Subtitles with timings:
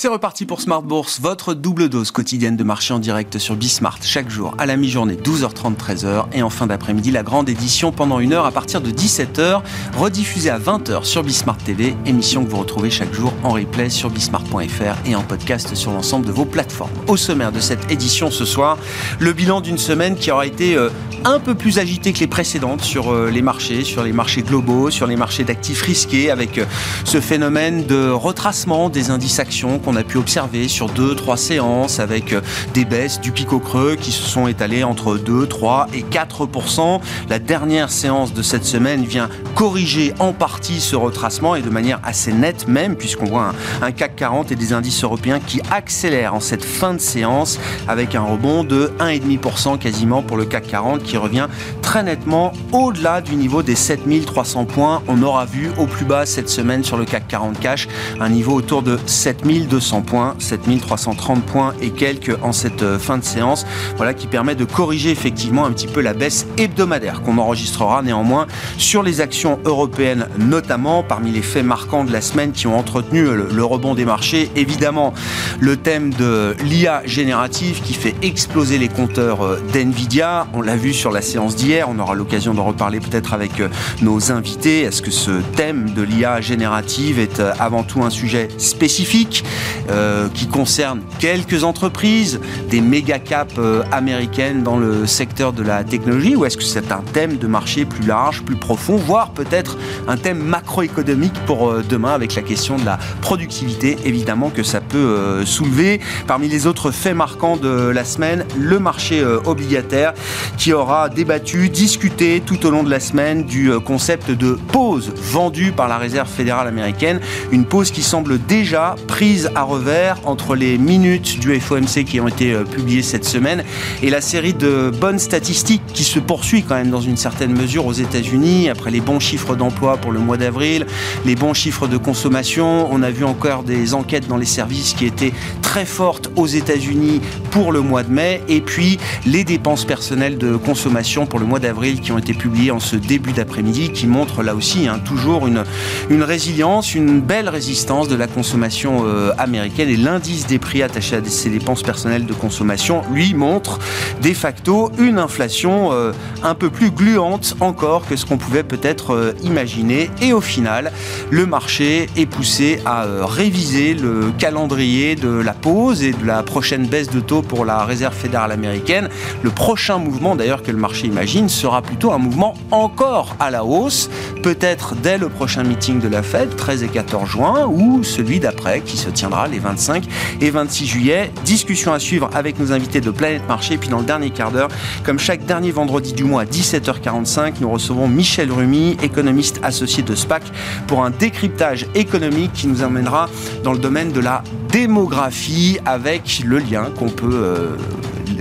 [0.00, 3.98] C'est reparti pour Smart Bourse, votre double dose quotidienne de marché en direct sur Bismart
[4.02, 8.20] chaque jour à la mi-journée 12h30 13h et en fin d'après-midi la grande édition pendant
[8.20, 9.60] une heure à partir de 17h
[9.96, 14.08] rediffusée à 20h sur Bismart TV, émission que vous retrouvez chaque jour en replay sur
[14.08, 16.92] bismart.fr et en podcast sur l'ensemble de vos plateformes.
[17.08, 18.78] Au sommaire de cette édition ce soir,
[19.18, 20.90] le bilan d'une semaine qui aura été euh,
[21.24, 24.90] un peu plus agitée que les précédentes sur euh, les marchés, sur les marchés globaux,
[24.90, 26.66] sur les marchés d'actifs risqués avec euh,
[27.04, 31.98] ce phénomène de retracement des indices actions on a pu observer sur deux, trois séances
[31.98, 32.42] avec euh,
[32.74, 37.00] des baisses du pic au creux qui se sont étalées entre 2, 3 et 4%
[37.30, 42.00] La dernière séance de cette semaine vient corriger en partie ce retracement et de manière
[42.04, 46.40] assez nette même, puisqu'on voit un, CAC 40 et des indices européens qui accélèrent en
[46.40, 51.16] cette fin de séance avec un rebond de 1,5% quasiment pour le CAC 40 qui
[51.16, 51.46] revient
[51.80, 55.02] très nettement au-delà du niveau des 7300 points.
[55.08, 57.88] On aura vu au plus bas cette semaine sur le CAC 40 cash
[58.20, 63.16] un niveau autour de 7200 200 points, 7330 points et quelques en cette euh, fin
[63.16, 63.64] de séance.
[63.96, 68.48] Voilà qui permet de corriger effectivement un petit peu la baisse hebdomadaire qu'on enregistrera néanmoins
[68.76, 73.22] sur les actions européennes, notamment parmi les faits marquants de la semaine qui ont entretenu
[73.22, 74.50] le, rebond des marchés.
[74.56, 75.14] Évidemment,
[75.60, 80.48] le thème de l'IA générative qui fait exploser les compteurs euh, d'NVIDIA.
[80.54, 81.86] On l'a vu sur la séance d'hier.
[81.88, 83.68] On aura l'occasion d'en reparler peut-être avec euh,
[84.02, 84.80] nos invités.
[84.80, 89.44] Est-ce que ce thème de l'IA générative est avant tout un sujet spécifique?
[89.90, 95.84] Euh, qui concerne quelques entreprises, des méga caps euh, américaines dans le secteur de la
[95.84, 99.78] technologie, ou est-ce que c'est un thème de marché plus large, plus profond, voire peut-être
[100.06, 104.80] un thème macroéconomique pour euh, demain avec la question de la productivité, évidemment que ça
[104.80, 106.00] peut soulever.
[106.26, 110.12] Parmi les autres faits marquants de la semaine, le marché obligataire
[110.56, 115.72] qui aura débattu, discuté tout au long de la semaine du concept de pause vendue
[115.72, 117.20] par la Réserve fédérale américaine,
[117.52, 122.28] une pause qui semble déjà prise à revers entre les minutes du FOMC qui ont
[122.28, 123.64] été euh, publiées cette semaine
[124.04, 127.84] et la série de bonnes statistiques qui se poursuit quand même dans une certaine mesure
[127.84, 130.86] aux États-Unis après les bons chiffres d'emploi pour le mois d'avril,
[131.26, 132.88] les bons chiffres de consommation.
[132.92, 137.20] On a vu encore des enquêtes dans les services qui étaient très fortes aux États-Unis
[137.50, 141.58] pour le mois de mai et puis les dépenses personnelles de consommation pour le mois
[141.58, 145.48] d'avril qui ont été publiées en ce début d'après-midi qui montrent là aussi hein, toujours
[145.48, 151.16] une, résilience, une belle résistance de la consommation euh, américaine et l'indice des prix attachés
[151.16, 153.78] à ces dépenses personnelles de consommation, lui, montre
[154.22, 159.14] de facto une inflation euh, un peu plus gluante encore que ce qu'on pouvait peut-être
[159.14, 160.10] euh, imaginer.
[160.20, 160.92] Et au final,
[161.30, 166.42] le marché est poussé à euh, réviser le calendrier de la pause et de la
[166.42, 169.08] prochaine baisse de taux pour la Réserve fédérale américaine.
[169.42, 173.64] Le prochain mouvement, d'ailleurs, que le marché imagine, sera plutôt un mouvement encore à la
[173.64, 174.10] hausse,
[174.42, 178.80] peut-être dès le prochain meeting de la Fed, 13 et 14 juin, ou celui d'après,
[178.80, 180.04] qui se tiendra les 25
[180.40, 181.30] et 26 juillet.
[181.44, 183.74] Discussion à suivre avec nos invités de Planète Marché.
[183.74, 184.68] Et puis dans le dernier quart d'heure,
[185.04, 190.14] comme chaque dernier vendredi du mois à 17h45, nous recevons Michel Rumi, économiste associé de
[190.14, 190.42] SPAC,
[190.86, 193.28] pour un décryptage économique qui nous emmènera
[193.62, 197.76] dans le domaine de la démographie avec le lien qu'on peut euh,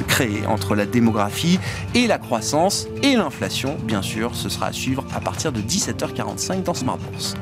[0.08, 1.60] créer entre la démographie
[1.94, 3.78] et la croissance et l'inflation.
[3.84, 7.36] Bien sûr, ce sera à suivre à partir de 17h45 dans Smart Bourse.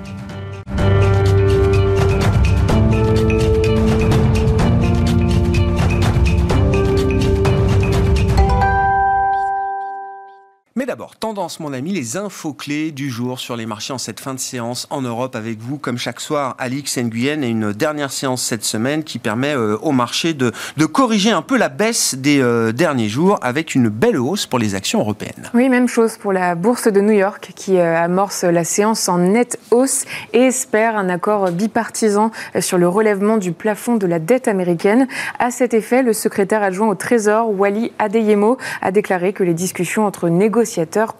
[11.59, 14.87] Mon ami, les infos clés du jour sur les marchés en cette fin de séance
[14.89, 19.03] en Europe avec vous, comme chaque soir, Alix Nguyen et une dernière séance cette semaine
[19.03, 20.51] qui permet euh, au marché de,
[20.91, 24.73] corriger un peu la baisse des euh, derniers jours avec une belle hausse pour les
[24.73, 25.51] actions européennes.
[25.53, 29.19] Oui, même chose pour la bourse de New York qui euh, amorce la séance en
[29.19, 34.47] nette hausse et espère un accord bipartisan sur le relèvement du plafond de la dette
[34.47, 35.07] américaine.
[35.37, 40.07] À cet effet, le secrétaire adjoint au Trésor, Wally Adeyemo, a déclaré que les discussions
[40.07, 41.13] entre négociateurs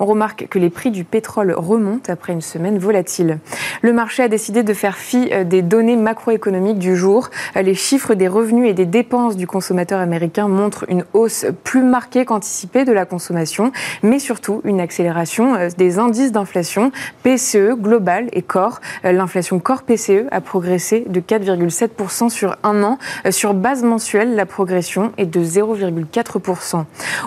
[0.00, 3.38] On remarque que les prix du pétrole remontent après une semaine volatile.
[3.82, 7.30] Le marché a décidé de faire fi euh, des données macroéconomiques du jour.
[7.56, 11.82] Euh, les chiffres des revenus et des dépenses du consommateur américain montrent une hausse plus
[11.82, 13.72] marquée qu'anticipée de la consommation,
[14.02, 16.92] mais surtout une accélération euh, des indices d'inflation
[17.22, 18.80] PCE, global et core.
[19.04, 22.98] L'inflation core PCE a progressé de 4,7% sur un an.
[23.30, 26.84] Sur base mensuelle, la progression est de 0,4%.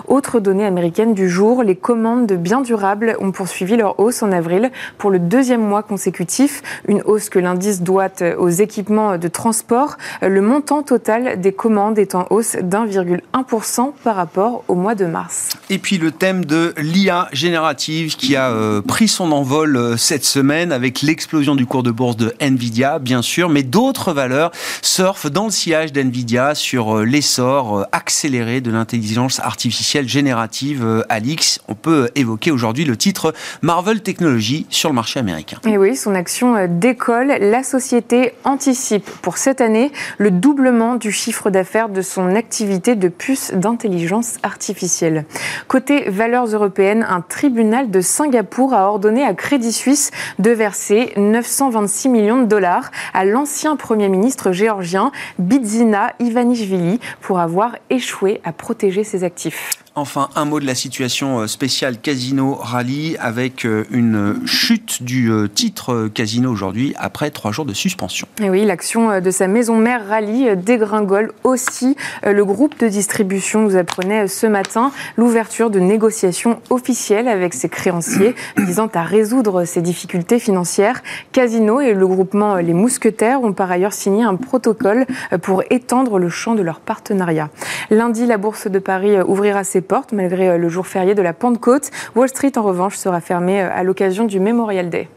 [0.08, 1.62] Autre donnée américaine du jour.
[1.76, 6.62] Commandes de biens durables ont poursuivi leur hausse en avril pour le deuxième mois consécutif.
[6.88, 9.96] Une hausse que l'indice doit aux équipements de transport.
[10.20, 15.50] Le montant total des commandes est en hausse d'1,1% par rapport au mois de mars.
[15.70, 20.24] Et puis le thème de l'IA générative qui a euh, pris son envol euh, cette
[20.24, 24.50] semaine avec l'explosion du cours de bourse de Nvidia, bien sûr, mais d'autres valeurs
[24.82, 31.60] surfent dans le sillage d'Nvidia sur euh, l'essor accéléré de l'intelligence artificielle générative Alix.
[31.68, 33.32] On peut évoquer aujourd'hui le titre
[33.62, 35.58] Marvel Technology sur le marché américain.
[35.64, 37.34] Et oui, son action décolle.
[37.40, 43.08] La société anticipe pour cette année le doublement du chiffre d'affaires de son activité de
[43.08, 45.24] puces d'intelligence artificielle.
[45.68, 52.08] Côté valeurs européennes, un tribunal de Singapour a ordonné à Crédit Suisse de verser 926
[52.08, 59.04] millions de dollars à l'ancien Premier ministre géorgien Bidzina Ivanishvili pour avoir échoué à protéger
[59.04, 59.70] ses actifs.
[59.94, 65.30] Enfin, un mot de la situation euh, spéciale Casino Rally avec euh, une chute du
[65.30, 68.26] euh, titre Casino aujourd'hui après trois jours de suspension.
[68.40, 71.94] Et oui, l'action de sa maison mère Rally dégringole aussi.
[72.24, 78.34] Le groupe de distribution nous apprenait ce matin l'ouverture de négociations officielles avec ses créanciers
[78.56, 81.02] visant à résoudre ces difficultés financières.
[81.32, 85.04] Casino et le groupement Les Mousquetaires ont par ailleurs signé un protocole
[85.42, 87.50] pour étendre le champ de leur partenariat.
[87.90, 91.32] Lundi, la bourse de Paris ouvrira ses portes malgré euh, le jour férié de la
[91.32, 91.90] Pentecôte.
[92.14, 95.08] Wall Street, en revanche, sera fermée euh, à l'occasion du Memorial Day.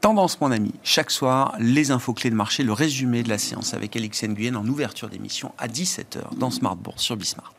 [0.00, 0.74] Tendance, mon ami.
[0.82, 4.54] Chaque soir, les infos clés de marché, le résumé de la séance avec Alex Nguyen
[4.54, 7.54] en ouverture d'émission à 17h dans Smart sur Bismart.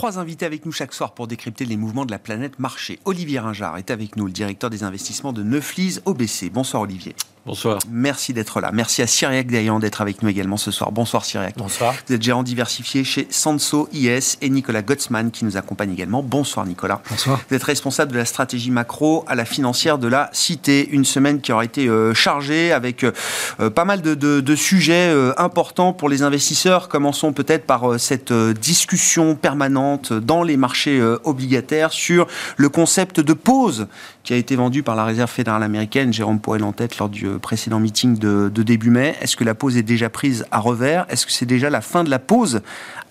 [0.00, 2.98] Trois invités avec nous chaque soir pour décrypter les mouvements de la planète marché.
[3.04, 6.48] Olivier Ringard est avec nous, le directeur des investissements de Neuflis OBC.
[6.50, 7.14] Bonsoir Olivier.
[7.46, 7.78] Bonsoir.
[7.90, 8.70] Merci d'être là.
[8.70, 10.92] Merci à Cyriac Dayan d'être avec nous également ce soir.
[10.92, 11.54] Bonsoir Cyriac.
[11.56, 11.94] Bonsoir.
[12.06, 16.22] Vous êtes gérant diversifié chez Sanso IS et Nicolas Gottsman qui nous accompagne également.
[16.22, 17.00] Bonsoir Nicolas.
[17.08, 17.40] Bonsoir.
[17.48, 20.90] Vous êtes responsable de la stratégie macro à la financière de la Cité.
[20.90, 25.94] Une semaine qui aura été euh, chargée avec euh, pas mal de, sujets euh, importants
[25.94, 26.88] pour les investisseurs.
[26.88, 32.26] Commençons peut-être par cette discussion permanente dans les marchés obligataires sur
[32.58, 33.86] le concept de pause
[34.24, 36.12] qui a été vendu par la Réserve fédérale américaine.
[36.12, 39.14] Jérôme Poel en tête lors du précédent meeting de, début mai.
[39.20, 41.06] Est-ce que la pause est déjà prise à revers?
[41.08, 42.60] Est-ce que c'est déjà la fin de la pause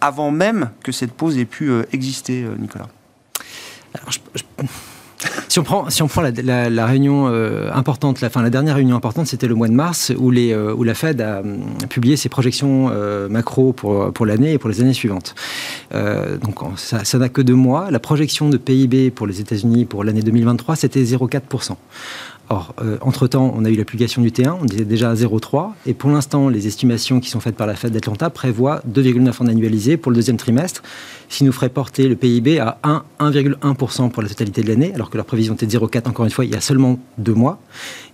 [0.02, 2.88] avant même que cette pause ait pu euh, exister, euh, Nicolas?
[5.50, 8.96] Si on prend, si on prend la, réunion euh, importante, la, fin, la dernière réunion
[8.96, 11.42] importante, c'était le mois de mars, où, la Fed a,
[11.90, 12.90] publié ses projections
[13.30, 15.36] macro pour l'année et pour les années suivantes.
[15.92, 17.92] donc ça n'a que deux mois.
[17.92, 21.76] La projection de PIB pour les États-Unis pour l'année 2023, c'était 0,4%.
[22.52, 25.94] Or, euh, entre-temps, on a eu l'application du T1, on était déjà à 0,3, et
[25.94, 29.98] pour l'instant, les estimations qui sont faites par la Fed d'Atlanta prévoient 2,9 en annualisé
[29.98, 30.82] pour le deuxième trimestre,
[31.30, 32.80] ce qui nous ferait porter le PIB à
[33.20, 36.32] 1,1% pour la totalité de l'année, alors que leur prévision était de 0,4 encore une
[36.32, 37.60] fois il y a seulement deux mois.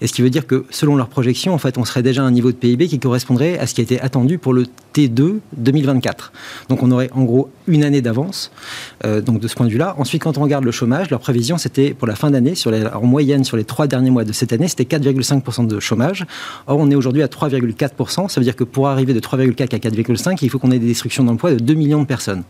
[0.01, 2.25] Et ce qui veut dire que selon leurs projections, en fait, on serait déjà à
[2.25, 5.39] un niveau de PIB qui correspondrait à ce qui a été attendu pour le T2
[5.55, 6.33] 2024.
[6.67, 8.51] Donc on aurait en gros une année d'avance,
[9.05, 9.95] euh, donc de ce point de vue-là.
[9.97, 12.53] Ensuite, quand on regarde le chômage, leur prévision c'était pour la fin d'année,
[12.93, 16.25] en moyenne sur les trois derniers mois de cette année, c'était 4,5% de chômage.
[16.67, 18.29] Or, on est aujourd'hui à 3,4%.
[18.29, 20.87] Ça veut dire que pour arriver de 3,4 à 4,5, il faut qu'on ait des
[20.87, 22.43] destructions d'emplois de 2 millions de personnes.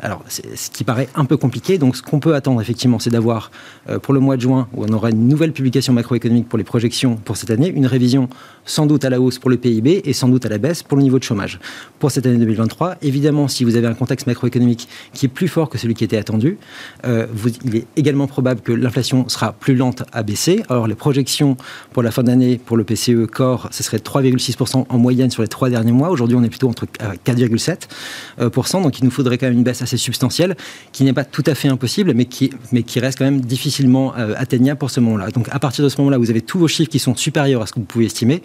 [0.00, 1.76] Alors, ce qui paraît un peu compliqué.
[1.78, 3.50] Donc, ce qu'on peut attendre, effectivement, c'est d'avoir,
[3.88, 6.64] euh, pour le mois de juin, où on aura une nouvelle publication macroéconomique pour les
[6.64, 8.28] projections pour cette année, une révision
[8.68, 10.96] sans doute à la hausse pour le PIB et sans doute à la baisse pour
[10.96, 11.58] le niveau de chômage.
[11.98, 15.68] Pour cette année 2023, évidemment, si vous avez un contexte macroéconomique qui est plus fort
[15.68, 16.58] que celui qui était attendu,
[17.06, 17.26] euh,
[17.64, 20.62] il est également probable que l'inflation sera plus lente à baisser.
[20.68, 21.56] Alors, les projections
[21.92, 25.48] pour la fin d'année pour le PCE Core, ce serait 3,6% en moyenne sur les
[25.48, 26.10] trois derniers mois.
[26.10, 27.86] Aujourd'hui, on est plutôt entre 4,7%.
[28.40, 30.56] Euh, donc, il nous faudrait quand même une baisse assez substantielle,
[30.92, 34.14] qui n'est pas tout à fait impossible, mais qui, mais qui reste quand même difficilement
[34.16, 35.30] euh, atteignable pour ce moment-là.
[35.30, 37.66] Donc, à partir de ce moment-là, vous avez tous vos chiffres qui sont supérieurs à
[37.66, 38.42] ce que vous pouvez estimer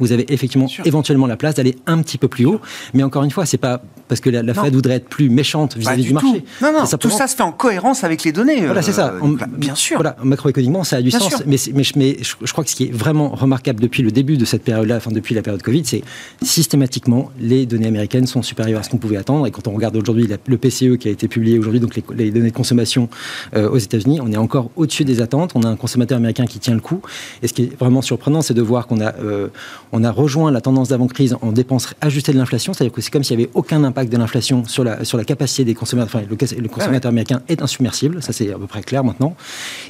[0.00, 2.60] vous avez effectivement éventuellement la place d'aller un petit peu plus haut.
[2.94, 6.04] Mais encore une fois, c'est pas parce que la, Fed voudrait être plus méchante vis-à-vis
[6.04, 6.44] du, marché.
[6.60, 8.60] Non, non, tout ça se fait en cohérence avec les données.
[8.66, 9.14] Voilà, c'est ça.
[9.22, 9.96] Euh, bien sûr.
[9.96, 11.42] Voilà, macroéconomiquement, ça a du sens.
[11.46, 11.56] Mais,
[11.96, 14.96] mais, je, crois que ce qui est vraiment remarquable depuis le début de cette période-là,
[14.96, 16.02] enfin depuis la période Covid, c'est
[16.42, 19.46] systématiquement les données américaines sont supérieures à ce qu'on pouvait attendre.
[19.46, 22.50] Et quand on regarde aujourd'hui le PCE qui a été publié aujourd'hui, donc les, données
[22.50, 23.08] de consommation
[23.56, 25.52] euh, aux États-Unis, on est encore au-dessus des attentes.
[25.54, 27.00] On a un consommateur américain qui tient le coup.
[27.42, 29.48] Et ce qui est vraiment surprenant, c'est de voir qu'on a euh,
[29.92, 33.24] on a rejoint la tendance d'avant-crise en dépenses ajustées de l'inflation, c'est-à-dire que c'est comme
[33.24, 36.26] s'il n'y avait aucun impact de l'inflation sur la, sur la capacité des consommateurs, enfin,
[36.28, 39.36] le, consommateur américain est insubmersible, ça c'est à peu près clair maintenant.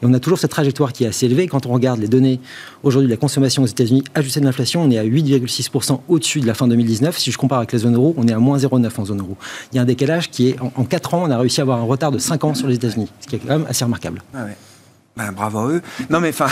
[0.02, 1.46] Et on a toujours cette trajectoire qui est assez élevée.
[1.46, 2.40] Quand on regarde les données
[2.82, 6.46] aujourd'hui de la consommation aux États-Unis ajustée de l'inflation, on est à 8,6% au-dessus de
[6.46, 7.18] la fin 2019.
[7.18, 9.36] Si je compare avec la zone euro, on est à moins 0,9 en zone euro.
[9.72, 11.62] Il y a un décalage qui est, en, en 4 ans, on a réussi à
[11.62, 13.84] avoir un retard de 5 ans sur les États-Unis, ce qui est quand même assez
[13.84, 14.22] remarquable.
[14.34, 14.46] Ah
[15.16, 15.82] ben, bravo à eux.
[16.10, 16.48] Non, mais enfin,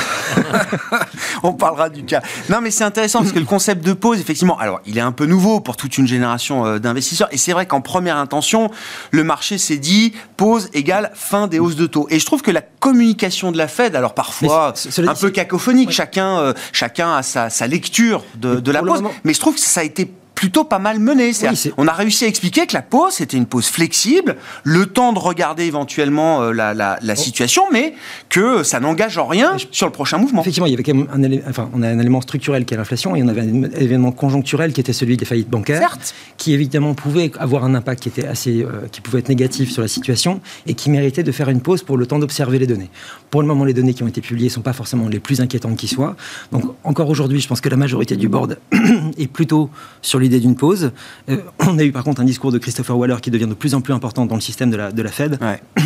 [1.43, 2.23] on parlera du cas.
[2.49, 5.11] Non, mais c'est intéressant parce que le concept de pause, effectivement, alors il est un
[5.11, 7.27] peu nouveau pour toute une génération euh, d'investisseurs.
[7.33, 8.71] Et c'est vrai qu'en première intention,
[9.11, 12.07] le marché s'est dit pause égale fin des hausses de taux.
[12.11, 16.39] Et je trouve que la communication de la Fed, alors parfois un peu cacophonique, chacun,
[16.39, 19.81] euh, chacun a sa, sa lecture de, de la pause, mais je trouve que ça
[19.81, 20.09] a été
[20.43, 21.31] plutôt pas mal mené.
[21.77, 24.35] on a réussi à expliquer que la pause, c'était une pause flexible,
[24.65, 27.15] le temps de regarder éventuellement euh, la, oh.
[27.15, 27.95] situation, mais
[28.29, 30.41] que ça n'engage en rien sur le prochain mouvement.
[30.41, 32.75] Effectivement, il y avait quand même un élément, enfin, on a un élément structurel qui
[32.75, 35.97] est l'inflation, et on avait un événement conjoncturel qui était celui des faillites bancaires,
[36.39, 39.83] qui évidemment pouvait avoir un impact qui était assez, euh, qui pouvait être négatif sur
[39.83, 42.91] la situation, et qui méritait de faire une pause pour le temps d'observer les données.
[43.31, 45.41] Pour le moment, les données qui ont été publiées ne sont pas forcément les plus
[45.41, 46.17] inquiétantes qui soient.
[46.51, 48.59] Donc encore aujourd'hui, je pense que la majorité du board
[49.19, 49.71] est plutôt
[50.01, 50.93] sur l'idée d'une pause.
[51.29, 53.75] Euh, on a eu par contre un discours de Christopher Waller qui devient de plus
[53.75, 55.39] en plus important dans le système de la, de la Fed.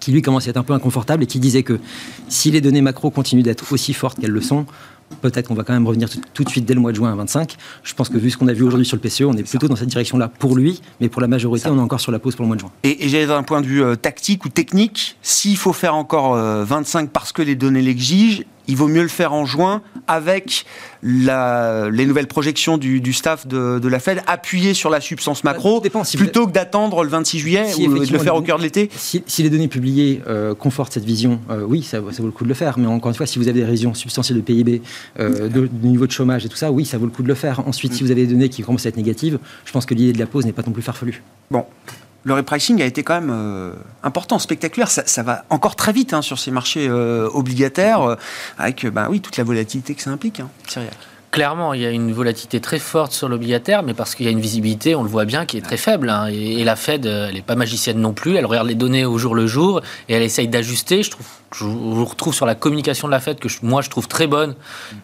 [0.00, 1.80] qui lui commence à être un peu inconfortable et qui disait que
[2.28, 4.64] si les données macro continuent d'être aussi fortes qu'elles le sont,
[5.22, 7.14] peut-être qu'on va quand même revenir tout, de suite dès le mois de juin à
[7.14, 7.56] 25.
[7.82, 9.68] Je pense que vu ce qu'on a vu aujourd'hui sur le PCE, on est plutôt
[9.68, 12.36] dans cette direction-là pour lui, mais pour la majorité, on est encore sur la pause
[12.36, 12.70] pour le mois de juin.
[12.82, 16.34] Et, et j'allais d'un point de vue euh, tactique ou technique, s'il faut faire encore
[16.36, 20.64] 25 euh, parce que les données l'exigent, il vaut mieux le faire en juin avec
[21.02, 25.82] les nouvelles projections du, staff de, la Fed appuyées sur la substance macro
[26.16, 29.42] plutôt que d'attendre le 26 juillet ou de le faire au cœur de l'été si,
[29.42, 32.54] les données publiées euh, confortent cette vision, euh, oui, ça, vaut le coup de le
[32.54, 32.78] faire.
[32.78, 34.82] Mais encore une fois, si vous avez des régions substantielles de PIB,
[35.18, 37.34] euh, de, niveau de chômage et tout ça, oui, ça vaut le coup de le
[37.34, 37.66] faire.
[37.66, 40.12] Ensuite, si vous avez des données qui commencent à être négatives, je pense que l'idée
[40.12, 41.22] de la pause n'est pas non plus farfelue.
[41.50, 41.64] Bon,
[42.28, 44.90] le repricing a été quand même euh, important, spectaculaire.
[44.90, 48.16] Ça, va encore très vite hein, sur ces marchés euh, obligataires, euh,
[48.58, 50.40] avec bah, oui, toute la volatilité que ça implique.
[50.40, 50.50] Hein,
[51.30, 54.32] Clairement, il y a une volatilité très forte sur l'obligataire, mais parce qu'il y a
[54.32, 56.08] une visibilité, on le voit bien, qui est très faible.
[56.08, 56.28] Hein.
[56.28, 58.36] Et, la Fed, elle n'est pas magicienne non plus.
[58.36, 61.02] Elle regarde les données au jour le jour et elle essaye d'ajuster.
[61.02, 64.08] Je trouve, je vous retrouve sur la communication de la Fed que moi je trouve
[64.08, 64.54] très bonne.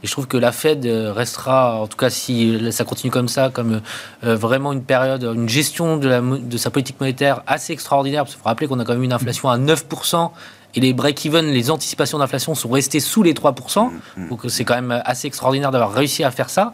[0.02, 3.28] Et je trouve que la Fed euh, restera, en tout cas si ça continue comme
[3.28, 3.82] ça, comme
[4.24, 8.22] euh, vraiment une période, une gestion de sa politique monétaire assez extraordinaire.
[8.22, 10.30] Parce qu'il faut rappeler qu'on a quand même une inflation à 9%
[10.74, 13.90] et les break-even, les anticipations d'inflation sont restées sous les 3%.
[13.90, 14.28] Mm, mm.
[14.28, 16.72] Donc c'est quand même assez extraordinaire d'avoir réussi à faire ça.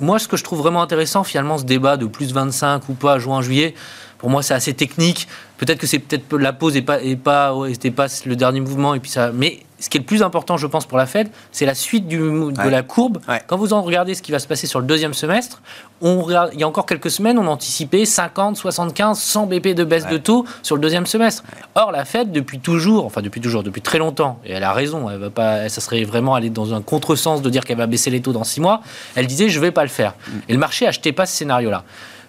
[0.00, 3.18] Moi, ce que je trouve vraiment intéressant, finalement, ce débat de plus 25 ou pas
[3.18, 3.74] juin-juillet,
[4.18, 5.28] pour moi, c'est assez technique.
[5.56, 7.54] Peut-être que c'est peut-être la pause et pas, et pas,
[7.94, 8.94] pas le dernier mouvement.
[8.94, 11.28] Et puis ça, mais ce qui est le plus important, je pense, pour la Fed,
[11.52, 13.18] c'est la suite du, de la courbe.
[13.46, 15.60] Quand vous en regardez ce qui va se passer sur le deuxième semestre,
[16.00, 20.06] on il y a encore quelques semaines, on anticipait 50, 75, 100 BP de baisse
[20.06, 21.44] de taux sur le deuxième semestre.
[21.74, 25.10] Or, la Fed, depuis toujours, enfin depuis toujours, depuis très longtemps, et elle a raison,
[25.10, 28.08] elle va pas, ça serait vraiment aller dans un contresens de dire qu'elle va baisser
[28.08, 28.80] les taux dans six mois,
[29.16, 30.14] elle disait je vais pas le faire.
[30.26, 30.32] Mm.
[30.48, 31.84] Et le marché n'achetait pas ce scénario-là.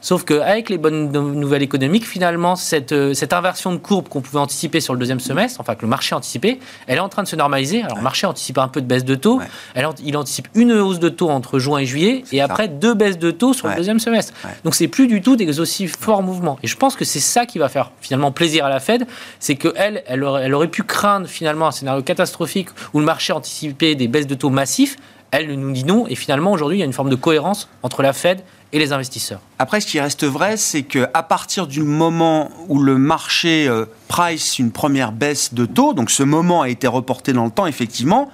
[0.06, 4.38] Sauf qu'avec les bonnes nouvelles économiques, finalement, cette, euh, cette inversion de courbe qu'on pouvait
[4.38, 7.28] anticiper sur le deuxième semestre, enfin que le marché anticipait, elle est en train de
[7.28, 7.82] se normaliser.
[7.82, 9.42] Alors le marché anticipe un peu de baisse de taux.
[9.74, 13.18] Elle, il anticipe une hausse de taux entre juin et juillet et après deux baisses
[13.18, 14.32] de taux sur le deuxième semestre.
[14.64, 16.60] Donc c'est plus du tout des aussi forts mouvements.
[16.62, 19.08] Et je pense que c'est ça qui va faire finalement plaisir à la Fed,
[19.40, 23.34] c'est qu'elle, elle aurait, elle aurait pu craindre finalement un scénario catastrophique où le marché
[23.34, 24.98] anticipait des baisses de taux massifs.
[25.32, 26.08] Elle nous dit non.
[26.08, 28.42] Et finalement, aujourd'hui, il y a une forme de cohérence entre la Fed
[28.72, 29.40] et les investisseurs.
[29.60, 34.60] Après, ce qui reste vrai, c'est qu'à partir du moment où le marché euh, price
[34.60, 38.30] une première baisse de taux, donc ce moment a été reporté dans le temps, effectivement,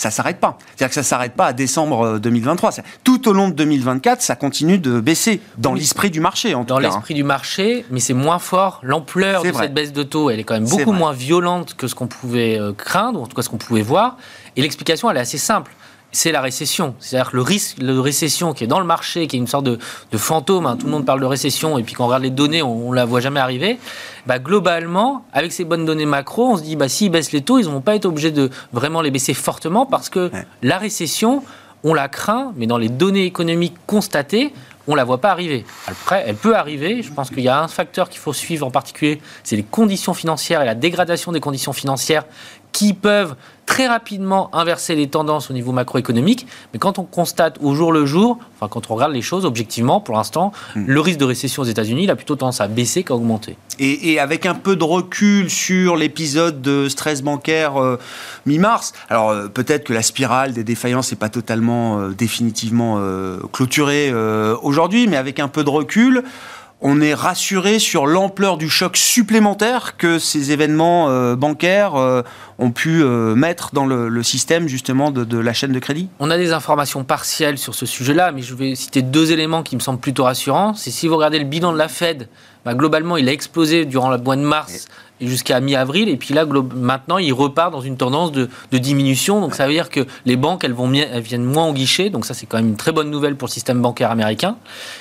[0.00, 0.56] ça s'arrête pas.
[0.68, 2.78] C'est-à-dire que ça s'arrête pas à décembre 2023.
[2.78, 6.54] Euh, Tout au long de 2024, ça continue de baisser dans l'esprit du marché.
[6.54, 6.80] En dans hein.
[6.80, 8.80] l'esprit du marché, mais c'est moins fort.
[8.82, 11.94] L'ampleur de cette baisse de taux, elle est quand même beaucoup moins violente que ce
[11.94, 14.16] qu'on pouvait euh, craindre, ou en tout cas ce qu'on pouvait voir.
[14.56, 15.72] Et l'explication, elle est assez simple
[16.12, 16.94] c'est la récession.
[16.98, 19.64] C'est-à-dire que le risque de récession qui est dans le marché, qui est une sorte
[19.64, 19.78] de,
[20.16, 22.62] fantôme, hein, tout le monde parle de récession, et puis quand on regarde les données,
[22.62, 23.78] on ne la voit jamais arriver.
[24.26, 27.58] Bah, globalement, avec ces bonnes données macro, on se dit, bah, s'ils baissent les taux,
[27.58, 30.30] ils ne vont pas être obligés de vraiment les baisser fortement, parce que
[30.62, 31.42] la récession,
[31.84, 34.52] on la craint, mais dans les données économiques constatées,
[34.90, 35.64] on la voit pas arriver.
[35.86, 37.02] Après, elle peut arriver.
[37.02, 40.14] Je pense qu'il y a un facteur qu'il faut suivre en particulier, c'est les conditions
[40.14, 42.24] financières et la dégradation des conditions financières
[42.72, 43.34] qui peuvent
[43.70, 46.44] très rapidement inverser les tendances au niveau macroéconomique.
[46.72, 50.00] Mais quand on constate au jour le jour, enfin quand on regarde les choses objectivement,
[50.00, 50.86] pour l'instant, hmm.
[50.88, 53.56] le risque de récession aux États-Unis il a plutôt tendance à baisser qu'à augmenter.
[53.78, 57.98] Et, avec un peu de recul sur l'épisode de stress bancaire euh,
[58.44, 63.00] mi-mars, alors euh, peut-être que la spirale des défaillances n'est pas totalement euh, définitivement
[63.52, 64.12] clôturée
[64.62, 66.24] aujourd'hui, mais avec un peu de recul,
[66.82, 72.22] on est rassuré sur l'ampleur du choc supplémentaire que ces événements euh, bancaires euh,
[72.58, 76.36] ont pu euh, mettre dans le, système justement de, la chaîne de crédit On a
[76.36, 80.00] des informations partielles sur ce sujet-là, mais je vais citer deux éléments qui me semblent
[80.00, 80.74] plutôt rassurants.
[80.74, 82.28] C'est si vous regardez le bilan de la Fed,
[82.64, 84.88] bah, globalement il a explosé durant le mois de mars
[85.20, 86.08] jusqu'à mi-avril.
[86.08, 89.40] Et puis là, maintenant, il repart dans une tendance de, diminution.
[89.40, 90.74] Donc ça veut dire que les banques, elles,
[91.20, 92.10] viennent moins au guichet.
[92.10, 94.56] Donc ça, c'est quand même une très bonne nouvelle pour le système bancaire américain.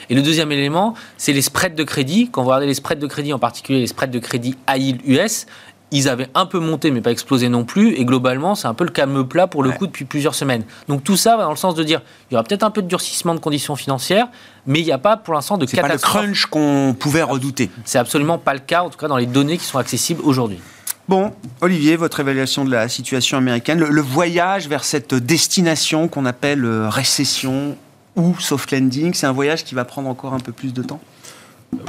[0.10, 2.30] Et le deuxième élément, c'est les spreads de crédit.
[2.32, 5.46] Quand vous regardez les spreads de crédit, en particulier les spreads de crédit high US,
[5.91, 7.93] ils avaient un peu monté, mais pas explosé non plus.
[7.96, 10.63] Et globalement, c'est un peu le calme plat pour le coup depuis plusieurs semaines.
[10.88, 12.81] Donc tout ça va dans le sens de dire, il y aura peut-être un peu
[12.81, 14.27] de durcissement de conditions financières,
[14.65, 16.13] mais il n'y a pas pour l'instant de catastrophe.
[16.13, 17.69] pas le crunch qu'on pouvait redouter.
[17.86, 20.60] C'est absolument pas le cas, en tout cas dans les données qui sont accessibles aujourd'hui.
[21.08, 26.63] Bon, Olivier, votre évaluation de la situation américaine, le, voyage vers cette destination qu'on appelle
[26.63, 27.75] euh, récession
[28.15, 31.00] ou soft landing, c'est un voyage qui va prendre encore un peu plus de temps?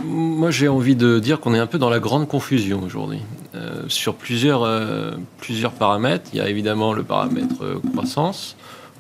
[0.05, 3.21] Moi, j'ai envie de dire qu'on est un peu dans la grande confusion aujourd'hui.
[3.57, 6.31] Euh, sur plusieurs, euh, plusieurs paramètres.
[6.33, 8.55] Il y a évidemment le paramètre euh, croissance.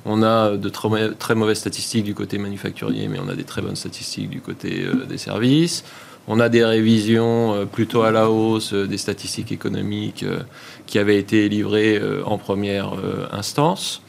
[0.04, 3.62] On a de très, très, mauvaises statistiques du côté manufacturier, mais on a des très
[3.62, 5.84] bonnes statistiques du côté des services.
[6.26, 10.24] On a des révisions plutôt à la hausse des statistiques économiques
[10.86, 12.92] qui avaient été livrées en première
[13.30, 14.00] instance.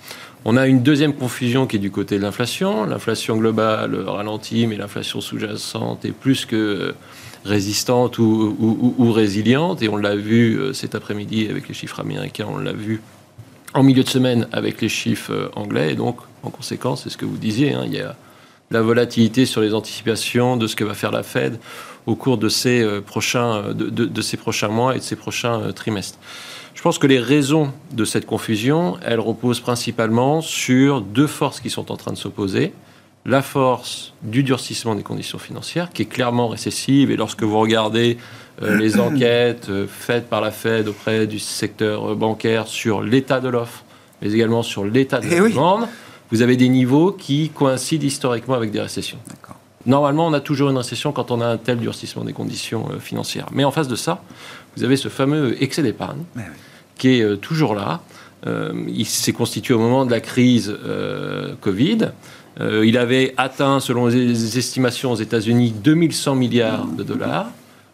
[0.44, 2.86] On a une deuxième confusion qui est du côté de l'inflation.
[2.86, 6.96] L'inflation globale ralentit, mais l'inflation sous-jacente est plus que euh,
[7.46, 9.84] résistante ou, résiliente.
[9.84, 13.02] Et on l'a vu euh, cet après-midi avec les chiffres américains, on l'a vu
[13.74, 15.92] en milieu de semaine avec les chiffres euh, anglais.
[15.92, 18.16] Et donc, en conséquence, c'est ce que vous disiez, hein, il y a
[18.72, 21.60] la volatilité sur les anticipations de ce que va faire la Fed
[22.08, 26.18] au cours de ces, prochains, de ces prochains mois et de ces prochains trimestres.
[26.82, 31.70] Je pense que les raisons de cette confusion, elles reposent principalement sur deux forces qui
[31.70, 32.74] sont en train de s'opposer.
[33.24, 38.18] La force du durcissement des conditions financières, qui est clairement récessive, et lorsque vous regardez
[38.64, 43.50] euh, les enquêtes euh, faites par la Fed auprès du secteur bancaire sur l'état de
[43.50, 43.84] l'offre,
[44.24, 45.88] mais également sur l'état de eh la demande,
[46.32, 49.20] vous avez des niveaux qui coïncident historiquement avec des récessions.
[49.86, 52.98] Normalement, on a toujours une récession quand on a un tel durcissement des conditions euh,
[52.98, 53.50] financières.
[53.52, 54.24] Mais en face de ça,
[54.76, 56.24] vous avez ce fameux excès d'épargne
[57.02, 58.02] qui est euh, toujours là.
[58.46, 62.12] Euh, il s'est constitué au moment de la crise euh, Covid.
[62.60, 67.48] il avait atteint, selon les estimations aux États-Unis, 2100 milliards de dollars.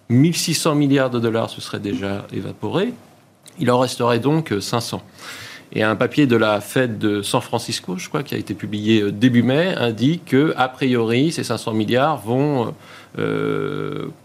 [0.09, 2.93] 1600 milliards de dollars se seraient déjà évaporés.
[3.59, 5.01] Il en resterait donc 500.
[5.73, 9.11] Et un papier de la Fed de San Francisco, je crois, qui a été publié
[9.11, 12.73] début mai, indique que, a priori, ces 500 milliards vont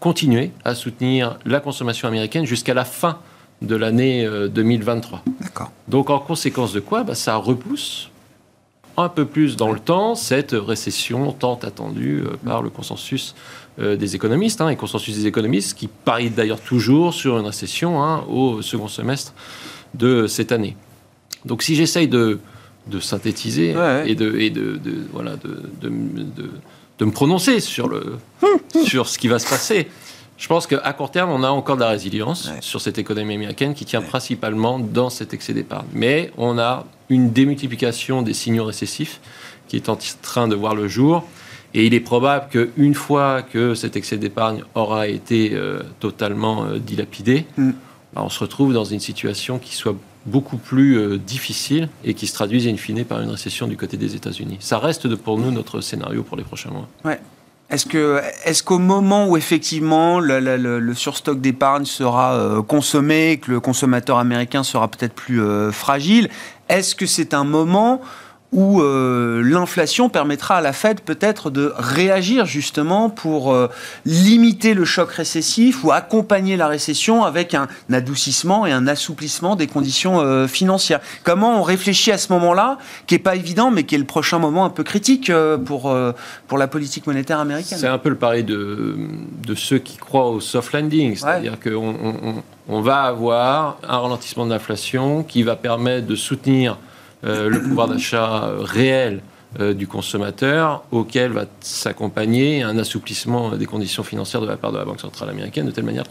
[0.01, 3.19] continuer à soutenir la consommation américaine jusqu'à la fin
[3.63, 5.23] de l'année 2023.
[5.27, 5.71] Euh, D'accord.
[5.89, 8.11] Donc en conséquence de quoi bah, Ça repousse
[8.97, 13.35] un peu plus dans le temps cette récession tant attendue euh, par le consensus
[13.79, 18.23] des économistes, hein, et consensus des économistes qui parie d'ailleurs toujours sur une récession hein,
[18.29, 19.33] au second semestre
[19.95, 20.77] de cette année.
[21.47, 22.39] Donc si j'essaye de,
[22.89, 25.63] de synthétiser et, de, et de, de voilà, de,
[27.03, 28.19] de me prononcer sur, le,
[28.85, 29.89] sur ce qui va se passer.
[30.43, 33.75] Je pense qu'à court terme, on a encore de la résilience sur cette économie américaine
[33.75, 35.87] qui tient principalement dans cet excès d'épargne.
[35.93, 39.21] Mais on a une démultiplication des signaux récessifs
[39.69, 41.23] qui est en train de voir le jour.
[41.75, 46.79] Et il est probable qu'une fois que cet excès d'épargne aura été euh, totalement euh,
[46.81, 47.71] dilapidé, mm.
[48.13, 49.95] bah, on se retrouve dans une situation qui soit
[50.27, 53.97] beaucoup plus euh, difficile et qui se traduisent in fine par une récession du côté
[53.97, 54.57] des États-Unis.
[54.59, 56.89] Ça reste pour nous notre scénario pour les prochains mois.
[57.05, 57.21] Ouais.
[57.73, 63.61] Est-ce que, est-ce qu'au moment où effectivement le, surstock d'épargne sera euh, consommé, que le
[63.61, 66.29] consommateur américain sera peut-être plus euh, fragile,
[66.69, 68.03] est-ce que c'est un moment
[68.53, 73.69] où euh, l'inflation permettra à la Fed peut-être de réagir justement pour euh,
[74.05, 79.67] limiter le choc récessif ou accompagner la récession avec un adoucissement et un assouplissement des
[79.67, 81.01] conditions euh, financières.
[81.25, 84.39] Comment on réfléchit à ce moment-là, qui est pas évident, mais qui est le prochain
[84.39, 85.33] moment un peu critique
[85.65, 85.95] pour,
[86.47, 87.79] pour la politique monétaire américaine?
[87.79, 88.97] C'est un peu le pari de,
[89.47, 94.45] de ceux qui croient au soft landing, c'est-à-dire qu'on on, on va avoir un ralentissement
[94.45, 96.77] de l'inflation qui va permettre de soutenir
[97.23, 99.23] le pouvoir d'achat euh, réel
[99.61, 104.79] euh, du consommateur, auquel va s'accompagner un assouplissement des conditions financières de la part de
[104.79, 106.05] la Banque centrale américaine, de telle manière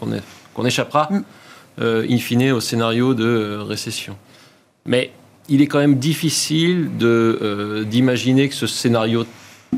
[0.54, 1.82] qu'on échappera, mm.
[1.82, 4.16] in fine, au scénario de récession.
[4.86, 5.12] Mais
[5.48, 9.26] il est quand même difficile euh, d'imaginer que ce scénario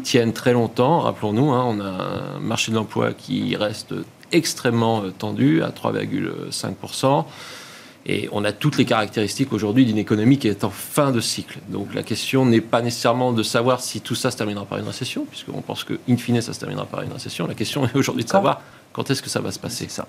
[0.02, 1.00] tienne très longtemps.
[1.00, 3.94] Rappelons-nous, hein, on a un marché de l'emploi qui reste
[4.32, 7.24] extrêmement euh, tendu à 3,5%.
[8.06, 11.58] Et on a toutes les caractéristiques aujourd'hui d'une économie qui est en fin de cycle.
[11.68, 14.86] Donc la question n'est pas nécessairement de savoir si tout ça se terminera par une
[14.86, 17.46] récession, puisqu'on pense que, in fine, ça se terminera par une récession.
[17.46, 18.60] La question est aujourd'hui de savoir
[18.92, 19.86] quand est-ce que ça va se passer.
[19.88, 20.06] Ça.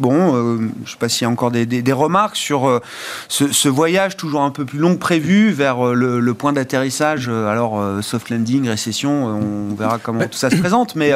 [0.00, 2.80] Bon, euh, je ne sais pas s'il y a encore des, remarques sur euh,
[3.28, 7.28] ce, voyage toujours un peu plus long que prévu vers euh, le, point d'atterrissage.
[7.28, 10.94] alors, soft landing, récession, on verra comment tout ça se présente.
[10.94, 11.12] Mais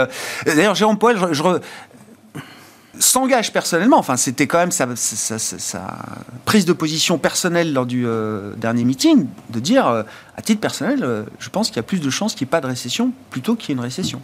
[0.47, 1.43] d'ailleurs, Jérôme Poel, je,
[3.03, 4.87] s'engage personnellement, enfin c'était quand même sa,
[6.45, 8.07] prise de position personnelle lors du
[8.57, 10.05] dernier meeting, de dire,
[10.37, 11.07] à titre personnel,
[11.39, 13.55] je pense qu'il y a plus de chances qu'il n'y ait pas de récession plutôt
[13.55, 14.21] qu'il y ait une récession.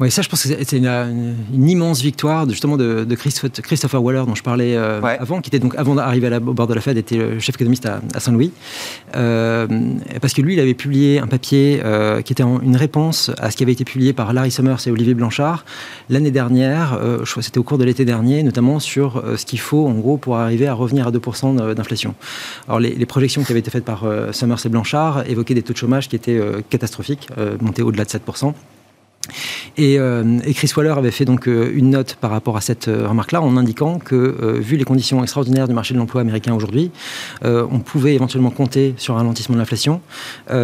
[0.00, 4.34] Oui, ça, je pense que c'est une, immense victoire de, justement de, Christopher Waller dont
[4.34, 7.16] je parlais euh, avant, qui était donc avant d'arriver au bord de la Fed, était
[7.16, 8.50] le chef économiste à, Saint-Louis,
[9.14, 9.66] euh,
[10.22, 13.58] parce que lui, il avait publié un papier euh, qui était une réponse à ce
[13.58, 15.66] qui avait été publié par Larry Summers et Olivier Blanchard
[16.08, 16.98] l'année dernière.
[17.02, 19.92] je crois que c'était au cours de l'été dernier, notamment sur ce qu'il faut en
[19.92, 22.14] gros pour arriver à revenir à 2% d'inflation.
[22.68, 25.72] Alors les, les, projections qui avaient été faites par Summers et Blanchard évoquaient des taux
[25.72, 27.28] de chômage qui étaient catastrophiques,
[27.60, 28.54] montés au-delà de 7%.
[29.78, 33.08] Euh, et, Chris Waller avait fait donc euh, une note par rapport à cette euh,
[33.08, 36.90] remarque-là en indiquant que, vu les conditions extraordinaires du marché de l'emploi américain aujourd'hui,
[37.42, 40.00] on pouvait éventuellement compter sur un ralentissement de l'inflation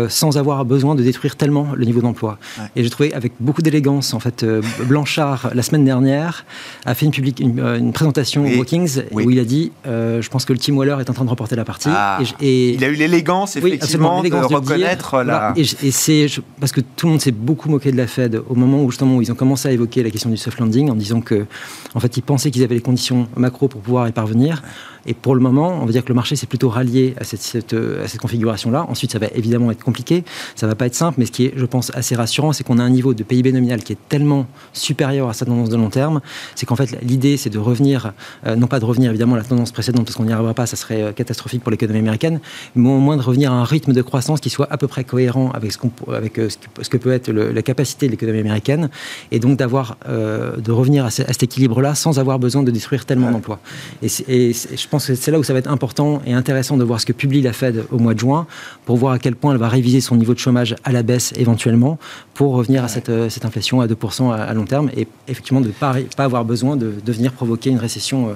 [0.09, 2.39] sans avoir besoin de détruire tellement le niveau d'emploi.
[2.75, 4.45] Et j'ai trouvé avec beaucoup d'élégance, en fait,
[4.85, 6.45] Blanchard, la semaine dernière,
[6.85, 10.59] a fait une, une, présentation au Brookings où il a dit Je pense que le
[10.59, 11.89] Team Waller est en train de remporter la partie.
[11.93, 12.19] Ah.
[12.41, 15.53] et, il a eu l'élégance, effectivement, de reconnaître la.
[15.57, 16.27] Et, et c'est
[16.61, 19.17] parce que tout le monde s'est beaucoup moqué de la Fed au moment où justement
[19.17, 21.47] où ils ont commencé à évoquer la question du soft landing en disant que
[21.95, 24.63] en fait ils pensaient qu'ils avaient les conditions macro pour pouvoir y parvenir.
[25.07, 27.41] Et pour le moment, on va dire que le marché s'est plutôt rallié à cette,
[27.41, 28.87] cette, à cette configuration-là.
[28.89, 31.53] Ensuite, ça va évidemment être compliqué, ça va pas être simple, mais ce qui est,
[31.57, 34.47] je pense, assez rassurant, c'est qu'on a un niveau de PIB nominal qui est tellement
[34.73, 36.21] supérieur à sa tendance de long terme,
[36.55, 38.13] c'est qu'en fait, l'idée, c'est de revenir,
[38.47, 40.67] euh, non pas de revenir évidemment à la tendance précédente, parce qu'on n'y arrivera pas,
[40.67, 42.41] ça serait euh, catastrophique pour l'économie américaine,
[42.75, 45.05] mais au moins de revenir à un rythme de croissance qui soit à peu près
[45.05, 45.79] cohérent avec ce,
[46.13, 46.49] avec, euh,
[46.81, 48.91] ce, que peut être la capacité de l'économie américaine,
[49.31, 53.59] et donc d'avoir, de revenir à, cet équilibre-là sans avoir besoin de détruire tellement d'emplois.
[54.03, 56.79] Et, et, je pense pense que c'est là où ça va être important et intéressant
[56.79, 58.47] de voir ce que publie la Fed au mois de juin
[58.87, 61.35] pour voir à quel point elle va réviser son niveau de chômage à la baisse
[61.37, 61.99] éventuellement
[62.33, 65.67] pour revenir à cette, euh, cette, inflation à 2% à, long terme et effectivement de
[65.67, 68.35] ne pas, pas, avoir besoin de, de, venir provoquer une récession euh,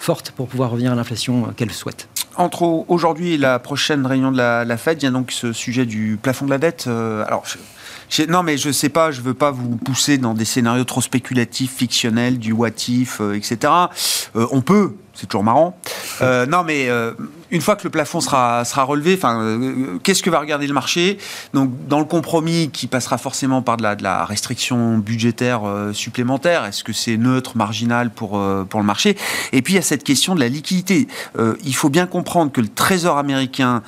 [0.00, 2.08] forte pour pouvoir revenir à l'inflation euh, qu'elle souhaite.
[2.34, 5.52] Entre aujourd'hui et la prochaine réunion de la, la, Fed, il y a donc ce
[5.52, 6.88] sujet du plafond de la dette.
[6.88, 7.44] alors,
[8.28, 11.76] non, mais je sais pas, je veux pas vous pousser dans des scénarios trop spéculatifs,
[11.76, 13.72] fictionnels, du what if, etc.
[14.34, 15.76] on peut, c'est toujours marrant.
[16.22, 17.12] Euh, non, mais euh,
[17.50, 20.72] une fois que le plafond sera, sera relevé, enfin, euh, qu'est-ce que va regarder le
[20.72, 21.18] marché?
[21.52, 25.60] Donc, dans le compromis qui passera forcément par de la, de la restriction budgétaire
[25.92, 29.16] supplémentaire, est-ce que c'est neutre, marginal pour, pour le marché?
[29.52, 31.06] Et puis, il y a cette question de la liquidité.
[31.64, 33.82] il faut bien comprendre que le Trésor américain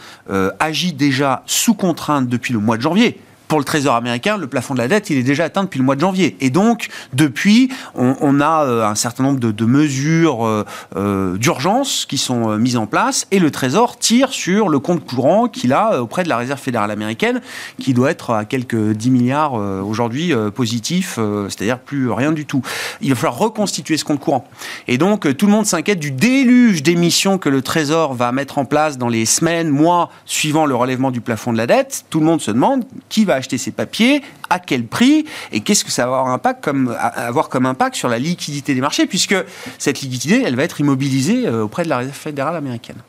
[0.58, 3.18] agit déjà sous contrainte depuis le mois de janvier
[3.52, 5.84] pour le Trésor américain, le plafond de la dette, il est déjà atteint depuis le
[5.84, 6.38] mois de janvier.
[6.40, 10.64] Et donc, depuis, on, a euh, un certain nombre de, mesures euh,
[10.96, 15.48] euh, d'urgence qui sont mises en place et le Trésor tire sur le compte courant
[15.48, 17.42] qu'il a auprès de la Réserve fédérale américaine,
[17.78, 21.18] qui doit être à quelques 10 milliards aujourd'hui positif,
[21.50, 22.62] c'est-à-dire plus rien du tout.
[23.02, 24.48] Il va falloir reconstituer ce compte courant.
[24.88, 28.64] Et donc, tout le monde s'inquiète du déluge d'émissions que le Trésor va mettre en
[28.64, 32.06] place dans les semaines, mois suivant le relèvement du plafond de la dette.
[32.08, 35.85] Tout le monde se demande qui va acheter ces papiers, à quel prix, et qu'est-ce
[35.85, 39.37] que ça va avoir, impact comme, avoir comme impact sur la liquidité des marchés, puisque
[39.78, 43.02] cette liquidité, elle va être immobilisée euh, auprès de la Réserve fédérale américaine.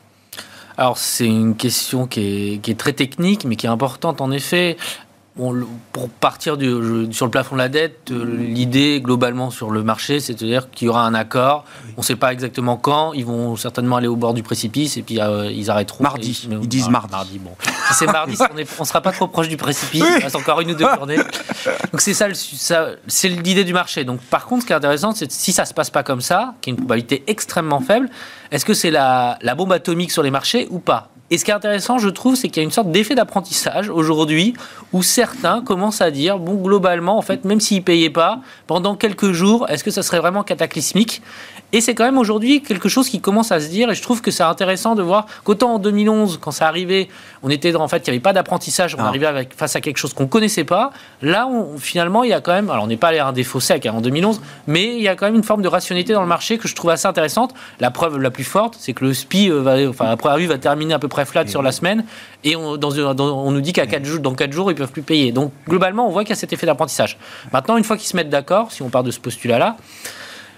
[0.76, 2.20] Alors c'est une question qui
[2.54, 4.76] est, qui est, très technique, mais qui est importante en effet
[5.36, 10.20] pour partir du, sur le plafond de la dette, euh, l'idée globalement sur le marché,
[10.20, 11.64] c'est-à-dire qu'il y aura un accord.
[11.96, 13.12] On ne sait pas exactement quand.
[13.14, 16.04] Ils vont certainement aller au bord du précipice et puis euh, ils arrêteront.
[16.04, 16.48] Mardi.
[16.48, 17.10] ils disent mardi.
[17.10, 17.50] mardi bon.
[17.88, 18.36] Si c'est mardi,
[18.78, 20.04] on ne sera pas trop proche du précipice.
[20.18, 21.16] Il reste encore une ou deux journées.
[21.16, 24.04] Donc c'est ça, ça c'est l'idée du marché.
[24.04, 26.54] Donc par contre, ce qui est intéressant, c'est si ça se passe pas comme ça,
[26.60, 28.08] qui est une probabilité extrêmement faible,
[28.52, 31.10] est-ce que c'est la, la bombe atomique sur les marchés ou pas?
[31.30, 33.88] Et ce qui est intéressant, je trouve, c'est qu'il y a une sorte d'effet d'apprentissage
[33.88, 34.52] aujourd'hui
[34.92, 38.94] où certains commencent à dire, bon, globalement, en fait, même s'ils ne payaient pas, pendant
[38.94, 41.22] quelques jours, est-ce que ça serait vraiment cataclysmique?
[41.76, 44.22] Et c'est quand même aujourd'hui quelque chose qui commence à se dire, et je trouve
[44.22, 47.08] que c'est intéressant de voir qu'autant en 2011, quand ça arrivait,
[47.42, 49.08] on était dans, en fait, il n'y avait pas d'apprentissage, on Ah.
[49.08, 50.92] arrivait avec, face à quelque chose qu'on connaissait pas.
[51.20, 53.32] Là, on- finalement, il y a quand même, alors on n'est pas allé à un
[53.32, 56.12] défaut sec hein, en 2011, mais il y a quand même une forme de rationalité
[56.12, 57.54] dans le marché que je trouve assez intéressante.
[57.80, 60.46] La preuve la plus forte, c'est que le SPI, euh, va, enfin, après la rue,
[60.46, 62.04] va terminer à peu près flat sur la semaine,
[62.44, 64.92] et on, dans, dans- on nous dit qu'à 4 jours, dans 4 jours, ils peuvent
[64.92, 65.32] plus payer.
[65.32, 67.18] Donc, globalement, on voit qu'il y a cet effet d'apprentissage.
[67.52, 69.76] Maintenant, une fois qu'ils se mettent d'accord, si on part de ce postulat-là,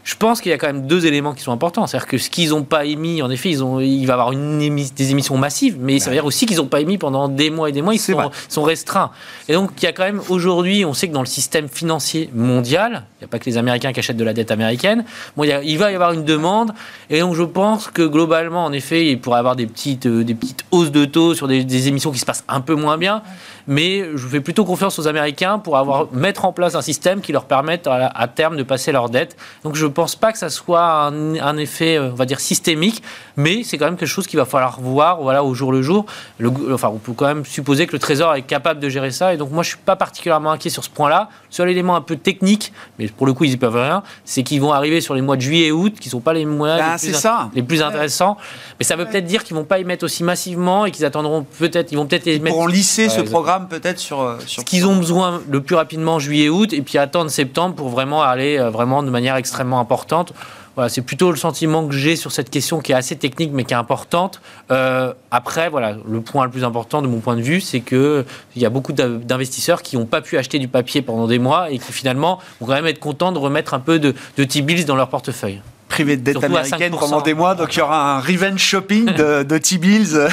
[0.07, 1.85] je pense qu'il y a quand même deux éléments qui sont importants.
[1.89, 4.31] C'est-à-dire que ce qu'ils n'ont pas émis, en effet, ils ont, il va y avoir
[4.31, 7.51] une des émissions massives, mais ça veut dire aussi qu'ils n'ont pas émis pendant des
[7.51, 9.11] mois et des mois, ils sont, restreints.
[9.49, 12.31] Et donc, il y a quand même aujourd'hui, on sait que dans le système financier
[12.33, 15.05] mondial, il n'y a pas que les Américains qui achètent de la dette américaine,
[15.37, 16.73] bon, il, y a- il va y avoir une demande,
[17.11, 20.23] et donc je pense que globalement, en effet, il pourrait y avoir des petites, euh,
[20.23, 22.97] des petites hausses de taux sur des, des émissions qui se passent un peu moins
[22.97, 23.23] bien,
[23.69, 27.33] mais je fais plutôt confiance aux Américains pour avoir, mettre en place un système qui
[27.33, 29.37] leur permette à, à terme de passer leur dette.
[29.65, 32.41] Donc je ne pense pas que ça soit un, un effet, euh, on va dire,
[32.41, 33.03] systémique,
[33.37, 36.07] mais c'est quand même quelque chose qu'il va falloir voir voilà, au jour le jour.
[36.39, 39.35] Le, enfin, on peut quand même supposer que le Trésor est capable de gérer ça,
[39.35, 41.29] et donc moi je ne suis pas particulièrement inquiet sur ce point-là.
[41.51, 44.61] Seul élément un peu technique, mais pour le coup ils n'y peuvent rien, c'est qu'ils
[44.61, 46.77] vont arriver sur les mois de juillet et août, qui ne sont pas les mois
[46.81, 47.51] Ah, les, plus, ça.
[47.55, 48.37] les plus intéressants.
[48.79, 51.05] Mais ça veut peut-être dire qu'ils ne vont pas y mettre aussi massivement et qu'ils
[51.05, 53.31] attendront peut-être, ils vont peut-être les mettre pourront lisser Ouais, ce exactement.
[53.41, 54.21] programme peut-être sur.
[54.21, 57.89] euh, sur ce qu'ils ont besoin le plus rapidement juillet-août et puis attendre septembre pour
[57.89, 60.33] vraiment aller euh, vraiment de manière extrêmement importante.
[60.75, 63.65] Voilà, c'est plutôt le sentiment que j'ai sur cette question qui est assez technique mais
[63.65, 64.43] qui est importante.
[64.71, 68.27] Euh, après, voilà, le point le plus important de mon point de vue, c'est que
[68.55, 71.71] il y a beaucoup d'investisseurs qui n'ont pas pu acheter du papier pendant des mois
[71.71, 74.85] et qui finalement vont quand même être contents de remettre un peu de, de T-bills
[74.85, 75.63] dans leur portefeuille.
[75.97, 76.99] Privé de dette Surtout américaine 5%.
[76.99, 80.29] pendant des mois, donc il y aura un revenge shopping de, de T-bills euh,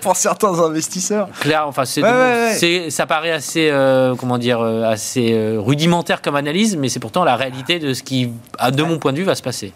[0.00, 1.28] pour certains investisseurs.
[1.40, 2.54] Claire, enfin, c'est, Ouais, ouais, ouais.
[2.58, 7.24] c'est- ça paraît assez, euh, comment dire, euh, assez rudimentaire comme analyse, mais c'est pourtant
[7.24, 9.72] la réalité de ce qui, à- de mon point de vue, va se passer.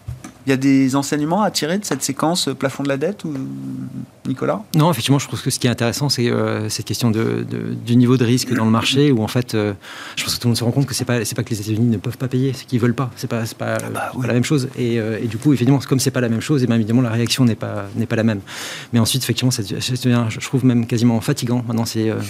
[0.47, 3.33] Il y a des enseignements à tirer de cette séquence plafond de la dette ou?
[4.27, 7.45] Nicolas Non, effectivement, je trouve que ce qui est intéressant, c'est euh, cette question de,
[7.49, 9.73] de- du niveau de risque dans le marché, où en fait, euh,
[10.17, 11.51] je pense que tout le monde se rend compte que c'est pas c'est pas que
[11.51, 13.11] les États-Unis ne peuvent pas payer, c'est qu'ils veulent pas.
[13.17, 14.27] C'est pas pas, pas oui.
[14.27, 14.69] la même chose.
[14.79, 17.03] Et, euh, et du coup, évidemment, comme c'est pas la même chose, et bien évidemment
[17.03, 18.41] la réaction n'est pas n'est pas la même.
[18.93, 21.65] Mais ensuite, effectivement, ça devient- ça devient, je trouve même quasiment fatigant.
[21.67, 22.21] Maintenant, euh,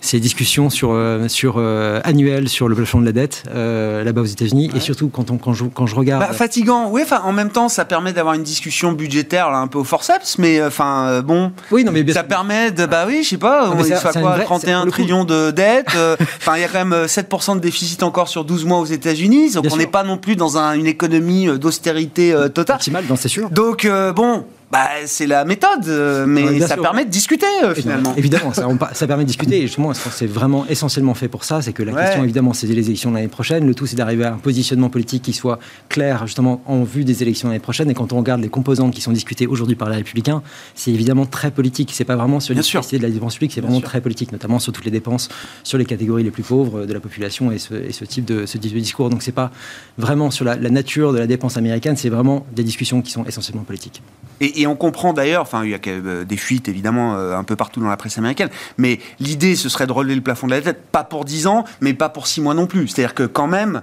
[0.00, 4.22] ces discussions sur euh, sur euh, annuelles sur le plafond de la dette euh, là-bas
[4.22, 6.22] aux États-Unis, et surtout quand on quand je quand je regarde.
[6.26, 7.02] Bah, fatigant, oui.
[7.04, 10.38] Enfin, en même temps, ça permet d'avoir une discussion budgétaire là, un peu au forceps,
[10.38, 10.70] mais euh,
[11.10, 12.28] enfin, euh, bon, oui, non, mais bien ça sûr.
[12.28, 14.38] permet de, bah oui, je sais pas, Non, on mais est c'est- c'est quoi, vraie-
[14.40, 15.86] c'est- 31 pour le coup- trillions de dettes.
[15.96, 18.78] euh, Enfin, il y a quand même euh, 7% de déficit encore sur 12 mois
[18.78, 22.32] aux États-Unis, donc Bien on n'est pas non plus dans un- une économie euh, d'austérité
[22.32, 22.78] euh, totale.
[23.08, 23.50] non, c'est sûr.
[23.50, 26.82] Donc euh, bon, bah c'est la méthode, euh, mais Ouais, ça sûr.
[26.82, 28.14] permet de discuter euh, finalement.
[28.16, 29.58] Évidemment, ça, on pa- ça permet de discuter.
[29.58, 31.60] Et justement, c'est vraiment essentiellement fait pour ça?
[31.60, 32.02] C'est que la Ouais.
[32.04, 33.66] question, évidemment, c'est les élections de l'année prochaine.
[33.66, 37.22] Le tout, c'est d'arriver à un positionnement politique qui soit clair, justement, en vue des
[37.22, 37.90] élections de l'année prochaine.
[37.90, 40.40] Et quand on regarde les composantes qui sont discutées aujourd'hui par les Républicains,
[40.76, 41.90] c'est évidemment très politique.
[41.92, 43.88] C'est pas vraiment sur l'efficacité de la dépense publique, c'est vraiment sûr.
[43.88, 45.28] très politique, notamment sur toutes les dépenses,
[45.64, 48.46] sur les catégories les plus pauvres de la population et ce, et ce type de
[48.46, 49.10] ce type de discours.
[49.10, 49.50] Donc, c'est pas
[49.98, 51.96] vraiment sur la, la nature de la dépense américaine.
[51.96, 54.00] C'est vraiment des discussions qui sont essentiellement politiques.
[54.40, 57.44] Et, et on comprend d'ailleurs, enfin, il y a euh, des fuites évidemment euh, un
[57.44, 60.52] peu partout dans la presse américaine, mais l'idée ce serait de relever le plafond de
[60.52, 62.88] la dette, pas pour 10 ans, mais pas pour 6 mois non plus.
[62.88, 63.82] C'est-à-dire que quand même,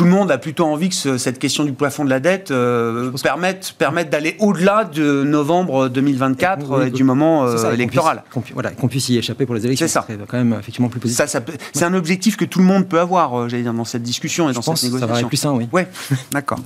[0.00, 2.50] tout le monde a plutôt envie que ce- cette question du plafond de la dette
[2.50, 7.58] euh, permette, permette d'aller au-delà de novembre 2024 Oui, euh, et du moment euh, C'est
[7.58, 8.16] ça, et qu'on électoral.
[8.22, 9.86] puisse- qu'on pu- voilà, qu'on puisse y échapper pour les élections.
[9.86, 10.00] C'est ça.
[10.02, 11.18] serait quand même effectivement plus positif.
[11.18, 11.40] Ça, ça
[11.74, 14.54] c'est un objectif que tout le monde peut avoir, j'allais dire, dans cette discussion et
[14.54, 15.14] dans je pense cette ça négociation.
[15.14, 15.68] paraît plus sain, oui.
[15.70, 15.86] Ouais,
[16.32, 16.60] d'accord.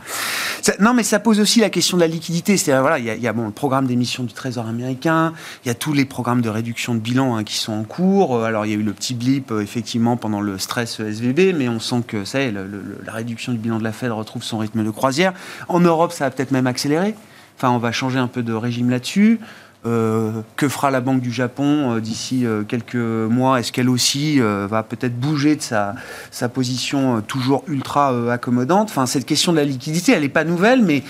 [0.62, 2.56] Ça- Non, mais ça pose aussi la question de la liquidité.
[2.56, 5.32] C'est-à-dire, voilà, il y a, il y a, bon, le programme d'émission du Trésor américain,
[5.64, 8.44] il y a tous les programmes de réduction de bilan hein, qui sont en cours.
[8.44, 11.68] Alors, il y a eu le petit blip, effectivement, pendant le stress euh, SVB, mais
[11.68, 14.58] on sent que ça le- le- la réduction du bilan de la Fed retrouve son
[14.58, 15.32] rythme de croisière.
[15.68, 17.14] En Europe, ça va peut-être même accélérer.
[17.56, 19.40] Enfin, on va changer un peu de régime là-dessus.
[19.86, 23.60] Euh, que fera la Banque du Japon euh, d'ici euh, quelques mois?
[23.60, 25.94] Est-ce qu'elle aussi va peut-être bouger de sa,
[26.30, 28.88] sa position toujours ultra accommodante?
[28.90, 31.02] Enfin, cette question de la liquidité, elle n'est pas nouvelle, mais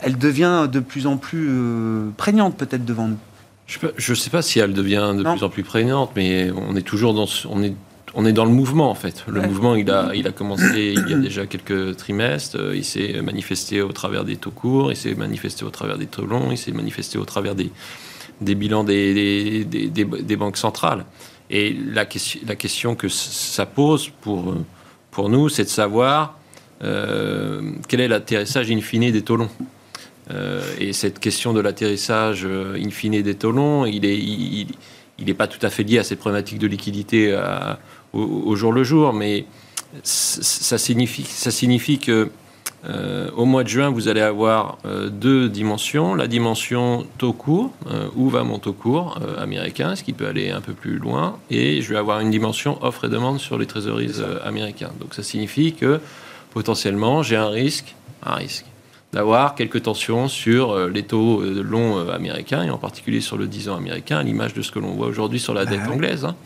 [0.00, 1.50] elle devient de plus en plus
[2.16, 3.18] prégnante peut-être devant nous.
[3.66, 5.32] Je ne sais pas si elle devient de Non.
[5.34, 7.74] plus en plus prégnante, mais on est toujours dans, ce- on est,
[8.14, 9.24] on est dans le mouvement en fait.
[9.28, 9.46] Le Ouais.
[9.46, 12.56] mouvement, il a, il a commencé il y a déjà quelques trimestres.
[12.58, 16.06] euh, Il s'est manifesté au travers des taux courts, il s'est manifesté au travers des
[16.06, 17.70] taux longs, il s'est manifesté au travers des,
[18.40, 21.04] des bilans des, des, des- banques centrales.
[21.50, 24.54] Et la question, la question que ça pose pour,
[25.10, 26.38] pour nous, c'est de savoir
[26.82, 29.50] euh, quel est l'atterrissage in fine des taux longs.
[30.30, 34.68] Euh, et cette question de l'atterrissage in fine des taux longs, il est, il,
[35.18, 37.78] il n'est pas tout à fait lié à ces problématiques de liquidité à-
[38.12, 39.44] au, au jour le jour, mais
[40.02, 42.30] ça signifie, ça signifie que
[42.88, 46.14] euh, au mois de juin, vous allez avoir euh, deux dimensions.
[46.14, 50.50] La dimension taux court, euh, où va mon taux court américain, ce qui peut aller
[50.50, 51.38] un peu plus loin.
[51.50, 54.90] Et je vais avoir une dimension offre et demande sur les trésoreries américains.
[55.00, 56.00] Donc ça signifie que
[56.52, 57.94] potentiellement, j'ai un risque,
[58.24, 58.64] un risque
[59.12, 63.76] d'avoir quelques tensions sur les taux longs américains, et en particulier sur le 10 ans
[63.76, 66.36] américain, à l'image de ce que l'on voit aujourd'hui sur la dette ah anglaise, hein,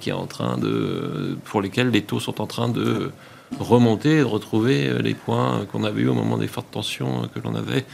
[0.00, 3.10] qui est en train de, pour lesquels les taux sont en train de
[3.58, 7.28] remonter et de retrouver euh, les points qu'on avait eu au moment des fortes tensions
[7.34, 7.84] que l'on avait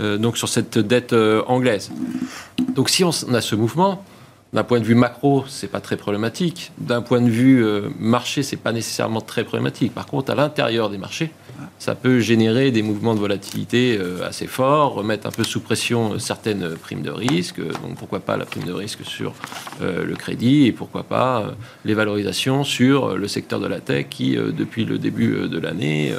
[0.00, 1.90] euh, donc sur cette dette euh, anglaise.
[2.74, 4.04] Donc si on a ce mouvement,
[4.52, 6.72] d'un point de vue macro, c'est pas très problématique.
[6.78, 9.94] D'un point de vue euh, marché, c'est pas nécessairement très problématique.
[9.94, 11.30] Par contre, à l'intérieur des marchés,
[11.78, 16.14] ça peut générer des mouvements de volatilité euh, assez forts, remettre un peu sous pression
[16.14, 17.60] euh, certaines primes de risque.
[17.60, 19.34] Donc pourquoi pas la prime de risque sur
[19.80, 24.84] le crédit et pourquoi pas les valorisations sur le secteur de la tech qui, depuis
[24.84, 26.12] le début de l'année,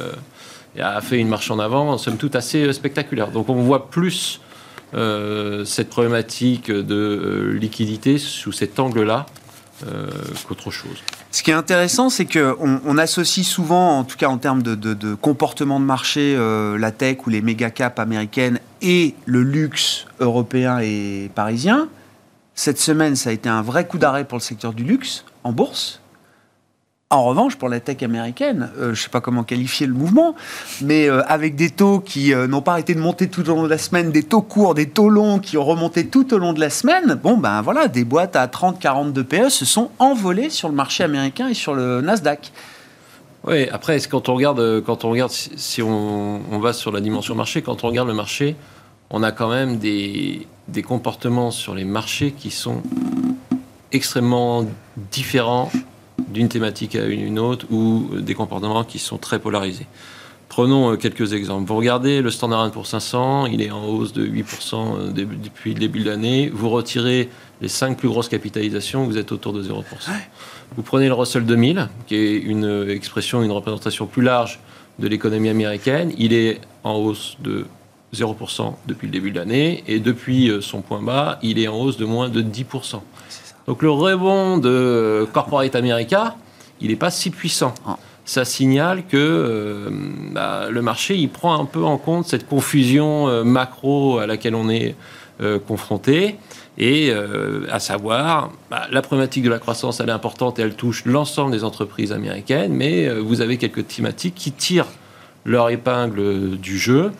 [0.80, 3.30] a fait une marche en avant, somme toute assez spectaculaire.
[3.30, 4.40] Donc on voit plus
[4.94, 9.26] cette problématique de euh, liquidité sous cet angle-là
[9.88, 10.10] euh,
[10.48, 10.98] qu'autre chose.
[11.32, 15.16] Ce qui est intéressant, c'est qu'on on associe souvent, en tout cas en termes de,
[15.16, 16.38] comportement de marché,
[16.78, 21.88] la tech ou les méga caps américaines et le luxe européen et parisien.
[22.54, 25.54] Cette semaine, ça a été un vrai coup d'arrêt pour le secteur du luxe en
[25.54, 26.02] bourse.
[27.12, 30.34] En revanche, pour la tech américaine, euh, je ne sais pas comment qualifier le mouvement,
[30.82, 33.64] mais euh, avec des taux qui euh, n'ont pas arrêté de monter tout au long
[33.64, 36.54] de la semaine, des taux courts, des taux longs qui ont remonté tout au long
[36.54, 40.50] de la semaine, bon ben voilà, des boîtes à 30-40 de PE se sont envolées
[40.50, 42.54] sur le marché américain et sur le Nasdaq.
[43.46, 48.08] Oui, après, quand on regarde, si on, va sur la dimension marché, quand on regarde
[48.08, 48.56] le marché,
[49.10, 50.48] on a quand même des
[50.88, 52.82] comportements sur les marchés qui sont
[53.92, 54.66] extrêmement
[55.12, 55.70] différents
[56.32, 59.88] d'une thématique à une autre ou des comportements qui sont très polarisés.
[60.50, 61.68] Prenons euh, quelques exemples.
[61.68, 65.80] Vous regardez le Standard pour 500, il est en hausse de 8% euh, depuis le
[65.80, 66.50] début de l'année.
[66.54, 67.30] Vous retirez
[67.62, 69.84] les 5 plus grosses capitalisations, vous êtes autour de 0%.
[70.76, 74.60] Vous prenez le Russell 2000, qui est une expression, une représentation plus large
[75.00, 76.12] de l'économie américaine.
[76.18, 77.66] Il est en hausse de
[78.14, 79.84] 0% depuis le début de l'année.
[79.88, 83.02] Et depuis euh, son point bas, il est en hausse de moins de 10%.
[83.68, 86.36] Donc le rebond de Corporate America,
[86.82, 87.74] il n'est pas si puissant.
[87.86, 87.98] Ah.
[88.26, 89.90] Ça signale que euh,
[90.32, 94.56] bah, le marché il prend un peu en compte cette confusion euh, macro à laquelle
[94.56, 94.96] on est
[95.42, 96.36] euh, confronté.
[96.78, 97.12] Et
[97.70, 101.52] à savoir, bah, la problématique de la croissance, elle est importante et elle touche l'ensemble
[101.52, 104.88] des entreprises américaines, mais vous avez quelques thématiques qui tirent
[105.44, 107.12] leur épingle du jeu.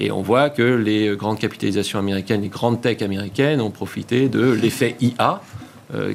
[0.00, 4.50] Et on voit que les grandes capitalisations américaines, les grandes tech américaines ont profité de
[4.50, 5.42] l'effet IA,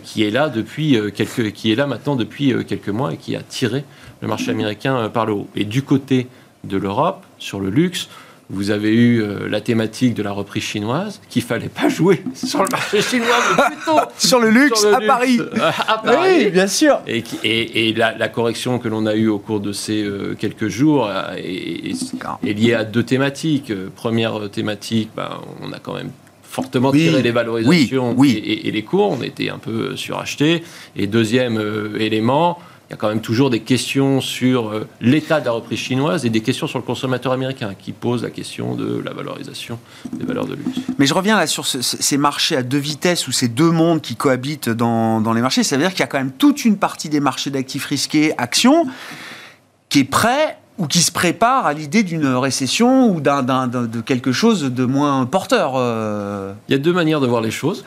[0.03, 3.17] qui est là depuis euh, quelques, qui est là maintenant depuis euh, quelques mois et
[3.17, 3.83] qui a tiré
[4.21, 5.47] le marché américain par le haut.
[5.55, 6.27] Et du côté
[6.63, 8.09] de l'Europe, sur le luxe,
[8.49, 12.69] vous avez eu la thématique de la reprise chinoise, qu'il fallait pas jouer sur le
[12.69, 15.39] marché chinois, mais plutôt sur le luxe, à, Paris.
[15.87, 16.45] à Paris.
[16.45, 16.99] Oui, bien sûr.
[17.07, 20.05] Et, et, la, correction que l'on a eue au cours de ces
[20.39, 21.93] quelques jours est,
[22.43, 23.71] liée à deux thématiques.
[23.95, 26.09] Première thématique, bah, on a quand même
[26.49, 30.63] fortement tiré les valorisations Et, les cours, on était un peu surachetés.
[30.95, 32.57] Et deuxième euh, élément,
[32.89, 36.25] il y a quand même toujours des questions sur euh, l'état de la reprise chinoise
[36.25, 39.79] et des questions sur le consommateur américain qui posent la question de la valorisation
[40.11, 40.79] des valeurs de luxe.
[40.97, 44.15] Mais je reviens là sur ces marchés à deux vitesses ou ces deux mondes qui
[44.15, 45.63] cohabitent dans, dans les marchés.
[45.63, 48.33] Ça veut dire qu'il y a quand même toute une partie des marchés d'actifs risqués,
[48.39, 48.87] actions,
[49.89, 54.31] qui est prêt ou qui se prépare à l'idée d'une récession ou d'un, de quelque
[54.31, 55.73] chose de moins porteur.
[55.75, 56.53] Euh.
[56.69, 57.83] Il y a deux manières de voir les choses.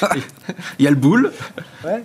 [0.78, 1.32] Il y a le boule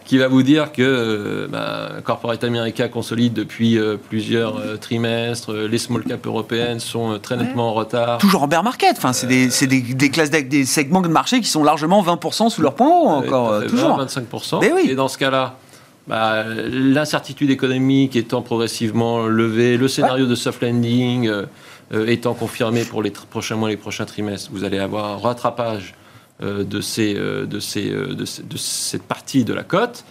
[0.06, 5.78] qui va vous dire que euh, bah, Corporate America consolide depuis euh, plusieurs trimestres, les
[5.78, 8.18] small caps européennes sont très nettement en retard.
[8.18, 11.48] Toujours en bear market, enfin, c'est des, des, des, classes des segments de marché qui
[11.48, 13.64] sont largement 20% sous leur point haut encore.
[13.68, 14.04] toujours.
[14.04, 14.90] 25%.
[14.90, 15.60] Et dans ce cas-là,
[16.08, 21.46] bah, l'incertitude économique étant progressivement levée, le scénario de soft landing euh,
[21.94, 25.96] euh, étant confirmé pour les prochains mois, les prochains trimestres, vous allez avoir un rattrapage
[26.44, 30.06] euh, de, ces, de, ces, de, cette partie de la cote.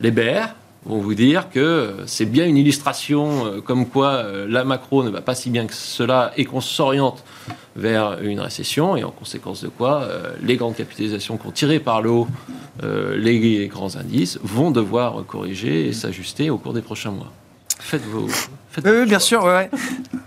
[0.00, 0.54] Les BR
[0.86, 5.34] vont vous dire que c'est bien une illustration comme quoi la macro ne va pas
[5.34, 7.24] si bien que cela et qu'on s'oriente
[7.76, 11.80] vers une récession et en conséquence de quoi euh, les grandes capitalisations qui ont tiré
[11.80, 12.28] par le haut
[12.82, 17.32] euh, les grands indices vont devoir corriger et s'ajuster au cours des prochains mois.
[17.80, 18.28] Faites vos.
[18.84, 19.46] Oui, bien sûr.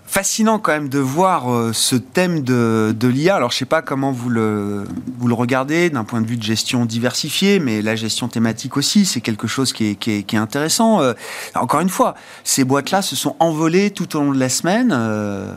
[0.06, 3.36] Fascinant quand même de voir euh, ce thème de, de l'IA.
[3.36, 4.86] Alors, je sais pas comment vous le,
[5.18, 9.06] vous le regardez d'un point de vue de gestion diversifiée, mais la gestion thématique aussi,
[9.06, 11.02] c'est quelque chose qui est, qui est, qui est intéressant.
[11.02, 11.14] Euh,
[11.56, 14.92] encore une fois, ces boîtes-là se sont envolées tout au long de la semaine.
[14.94, 15.54] Euh,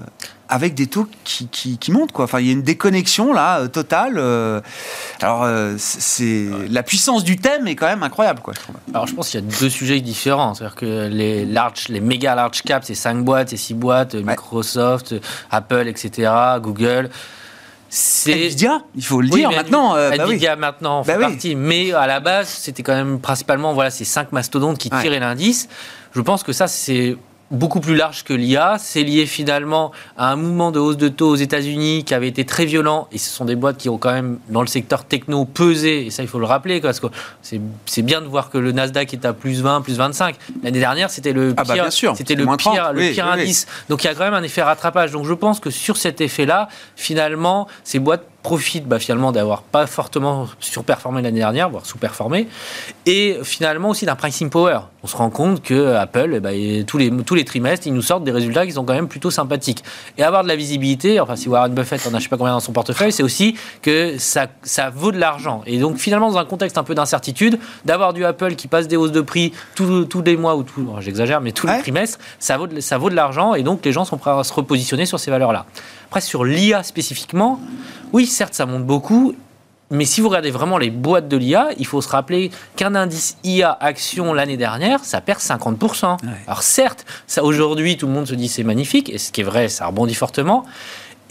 [0.50, 2.24] avec des taux qui, qui, qui, montent quoi.
[2.26, 4.18] Enfin, il y a une déconnexion là totale.
[5.22, 8.54] alors, c'est la puissance du thème est quand même incroyable quoi.
[8.54, 8.76] Je trouve.
[8.92, 10.54] Alors, je pense qu'il y a deux sujets différents.
[10.54, 14.22] C'est-à-dire que les large, les méga large caps, c'est 5 boîtes, c'est 6 boîtes, ouais.
[14.22, 15.14] Microsoft,
[15.50, 17.10] Apple, etc., Google.
[17.92, 19.96] C'est Nvidia, il faut le oui, dire maintenant.
[19.96, 20.60] Euh, Nvidia bah oui.
[20.60, 21.54] maintenant fait bah partie, oui.
[21.56, 25.18] mais à la base, c'était quand même principalement voilà ces cinq mastodontes qui tiraient ouais.
[25.18, 25.68] l'indice.
[26.14, 27.16] Je pense que ça, c'est
[27.50, 28.76] beaucoup plus large que l'IA.
[28.78, 32.44] C'est lié finalement à un mouvement de hausse de taux aux États-Unis qui avait été
[32.44, 33.08] très violent.
[33.12, 36.06] Et ce sont des boîtes qui ont quand même, dans le secteur techno, pesé.
[36.06, 37.08] Et ça, il faut le rappeler, parce que
[37.42, 40.36] c'est bien de voir que le Nasdaq est à plus 20, plus 25.
[40.62, 42.94] L'année dernière, c'était le pire, ah bah c'était le pire, 30.
[42.94, 43.66] le pire oui, indice.
[43.68, 43.84] Oui.
[43.88, 45.12] Donc il y a quand même un effet rattrapage.
[45.12, 49.86] Donc je pense que sur cet effet-là, finalement, ces boîtes profite bah, finalement d'avoir pas
[49.86, 52.48] fortement surperformé l'année dernière, voire sous-performé,
[53.06, 54.80] et finalement aussi d'un pricing power.
[55.02, 56.50] On se rend compte que Apple, eh bah,
[56.86, 59.30] tous, les, tous les trimestres, ils nous sortent des résultats qui sont quand même plutôt
[59.30, 59.82] sympathiques.
[60.18, 62.52] Et avoir de la visibilité, enfin si Warren Buffett en a je sais pas combien
[62.52, 65.62] dans son portefeuille, c'est aussi que ça, ça vaut de l'argent.
[65.66, 68.96] Et donc finalement, dans un contexte un peu d'incertitude, d'avoir du Apple qui passe des
[68.96, 71.76] hausses de prix tous, tous les mois, ou tout, j'exagère, mais tous ouais.
[71.76, 74.30] les trimestres, ça vaut de, ça vaut de l'argent, et donc les gens sont prêts
[74.30, 75.66] à se repositionner sur ces valeurs-là.
[76.10, 77.60] Après, sur l'IA spécifiquement,
[78.12, 79.36] oui, certes, ça monte beaucoup.
[79.92, 83.36] Mais si vous regardez vraiment les boîtes de l'IA, il faut se rappeler qu'un indice
[83.44, 86.24] IA action l'année dernière, ça perd 50%.
[86.24, 86.30] Ouais.
[86.48, 89.44] Alors certes, ça aujourd'hui, tout le monde se dit c'est magnifique, et ce qui est
[89.44, 90.64] vrai, ça rebondit fortement.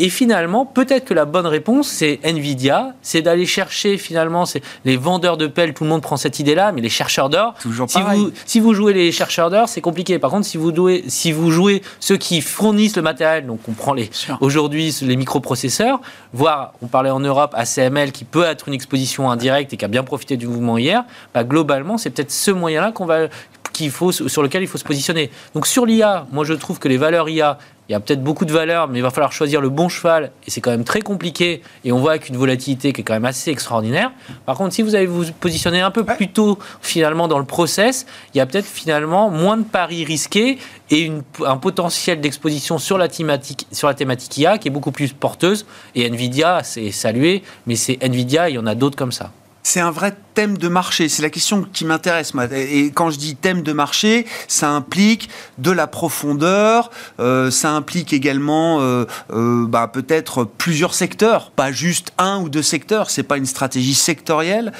[0.01, 4.95] Et finalement, peut-être que la bonne réponse, c'est Nvidia, c'est d'aller chercher finalement c'est les
[4.95, 5.73] vendeurs de pelles.
[5.73, 7.53] Tout le monde prend cette idée-là, mais les chercheurs d'or.
[7.61, 8.21] Toujours si pareil.
[8.21, 10.17] vous si vous jouez les chercheurs d'or, c'est compliqué.
[10.17, 13.73] Par contre, si vous jouez si vous jouez ceux qui fournissent le matériel, donc on
[13.73, 15.99] prend les aujourd'hui les microprocesseurs,
[16.31, 19.89] voire on parlait en Europe ACML qui peut être une exposition indirecte et qui a
[19.89, 21.03] bien profité du mouvement hier.
[21.33, 23.27] Bah, globalement, c'est peut-être ce moyen-là qu'on va
[23.71, 25.29] qu'il faut, sur lequel il faut se positionner.
[25.53, 27.57] Donc sur l'IA, moi je trouve que les valeurs IA,
[27.89, 30.31] il y a peut-être beaucoup de valeurs, mais il va falloir choisir le bon cheval,
[30.45, 33.15] et c'est quand même très compliqué, et on voit avec une volatilité qui est quand
[33.15, 34.11] même assez extraordinaire.
[34.45, 36.15] Par contre, si vous allez vous positionner un peu ouais.
[36.15, 38.05] plus tôt, finalement, dans le process,
[38.35, 40.59] il y a peut-être finalement moins de paris risqués
[40.91, 44.91] et une, un potentiel d'exposition sur la thématique, sur la thématique IA qui est beaucoup
[44.91, 45.65] plus porteuse,
[45.95, 49.31] et Nvidia, c'est salué, mais c'est Nvidia, il y en a d'autres comme ça
[49.63, 51.09] c'est un vrai thème de marché.
[51.09, 52.33] C'est la question qui m'intéresse.
[52.51, 56.89] Et quand je dis thème de marché, ça implique de la profondeur,
[57.19, 62.63] euh, ça implique également euh, euh, bah, peut-être plusieurs secteurs, pas juste un ou deux
[62.63, 63.09] secteurs.
[63.09, 64.71] C'est pas une stratégie sectorielle,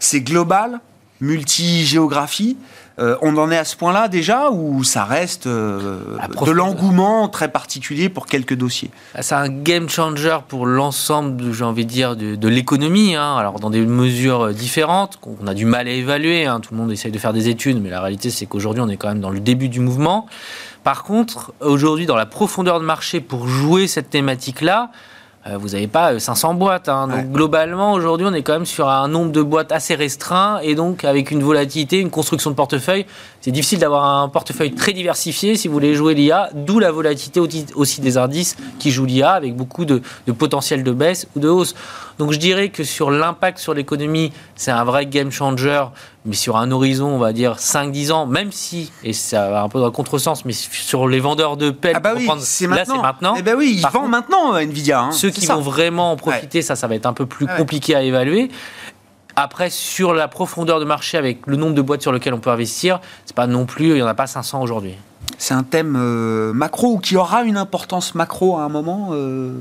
[0.00, 0.80] c'est global,
[1.20, 2.56] multi-géographie.
[2.98, 6.00] Euh, on en est à ce point-là déjà ou ça reste euh,
[6.44, 8.90] de l'engouement très particulier pour quelques dossiers?
[9.14, 13.14] Ah, C'est un game changer pour l'ensemble, j'ai envie de dire, de, de l'économie.
[13.14, 13.36] Hein.
[13.36, 16.46] Alors dans des mesures différentes qu'on a du mal à évaluer.
[16.46, 16.60] Hein.
[16.60, 18.96] Tout le monde essaye de faire des études, mais la réalité c'est qu'aujourd'hui on est
[18.96, 20.26] quand même dans le début du mouvement.
[20.82, 24.96] Par contre, aujourd'hui dans la profondeur de marché pour jouer cette thématique-là, euh,
[25.56, 26.88] vous n'avez pas 500 boîtes.
[26.88, 27.08] Hein.
[27.08, 27.24] Donc ouais.
[27.24, 31.04] globalement, aujourd'hui, on est quand même sur un nombre de boîtes assez restreint et donc
[31.04, 33.06] avec une volatilité, une construction de portefeuille.
[33.48, 37.40] C'est difficile d'avoir un portefeuille très diversifié si vous voulez jouer l'IA, d'où la volatilité
[37.74, 41.48] aussi des indices qui jouent l'IA avec beaucoup de, de, potentiel de baisse ou de
[41.48, 41.74] hausse.
[42.18, 45.82] Donc je dirais que sur l'impact sur l'économie, c'est un vrai game changer,
[46.26, 49.70] mais sur un horizon, on va dire 5-10 ans, même si, et ça va un
[49.70, 52.66] peu dans le contresens, mais sur les vendeurs de pelles, ah bah oui, prendre, c'est
[52.66, 53.34] là c'est maintenant.
[53.38, 55.00] Eh ben oui, ils vendent maintenant Nvidia.
[55.00, 55.54] Hein, ceux qui ça.
[55.54, 56.62] vont vraiment en profiter, ouais.
[56.62, 57.56] ça, ça va être un peu plus ouais.
[57.56, 58.50] compliqué à évaluer.
[59.40, 62.50] Après, sur la profondeur de marché avec le nombre de boîtes sur lesquelles on peut
[62.50, 64.96] investir, c'est pas non plus, il n'y en a pas 500 aujourd'hui.
[65.38, 69.56] C'est un thème euh, macro ou qui aura une importance macro à un moment, euh,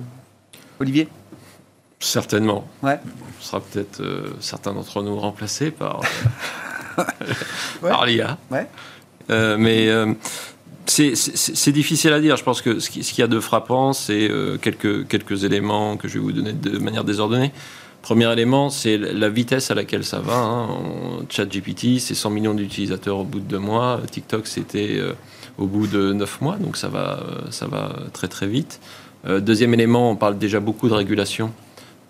[0.80, 1.08] Olivier?
[2.00, 2.68] Certainement.
[2.82, 3.00] Ouais.
[3.40, 6.02] On sera peut-être euh, certains d'entre nous remplacés par,
[6.98, 7.04] ouais.
[7.92, 8.40] par l'IA.
[8.50, 8.68] Ouais.
[9.30, 10.12] Euh, mais euh,
[10.88, 12.36] c'est difficile à dire.
[12.36, 14.28] Je pense que ce qu'il y a de frappant, c'est
[14.60, 17.52] quelques, quelques éléments que je vais vous donner de manière désordonnée.
[18.08, 20.38] Premier élément, c'est la vitesse à laquelle ça va.
[20.38, 20.68] Hein.
[21.30, 24.00] ChatGPT, c'est 100 millions d'utilisateurs au bout de deux mois.
[24.10, 25.02] TikTok, c'était
[25.58, 28.80] au bout de neuf mois, donc ça va, ça va très très vite.
[29.26, 31.52] deuxième élément, on parle déjà beaucoup de régulation.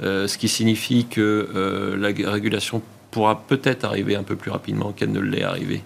[0.04, 4.92] Euh, ce qui signifie que euh, la régulation pourra peut-être arriver un peu plus rapidement
[4.92, 5.82] qu'elle ne l'est arrivée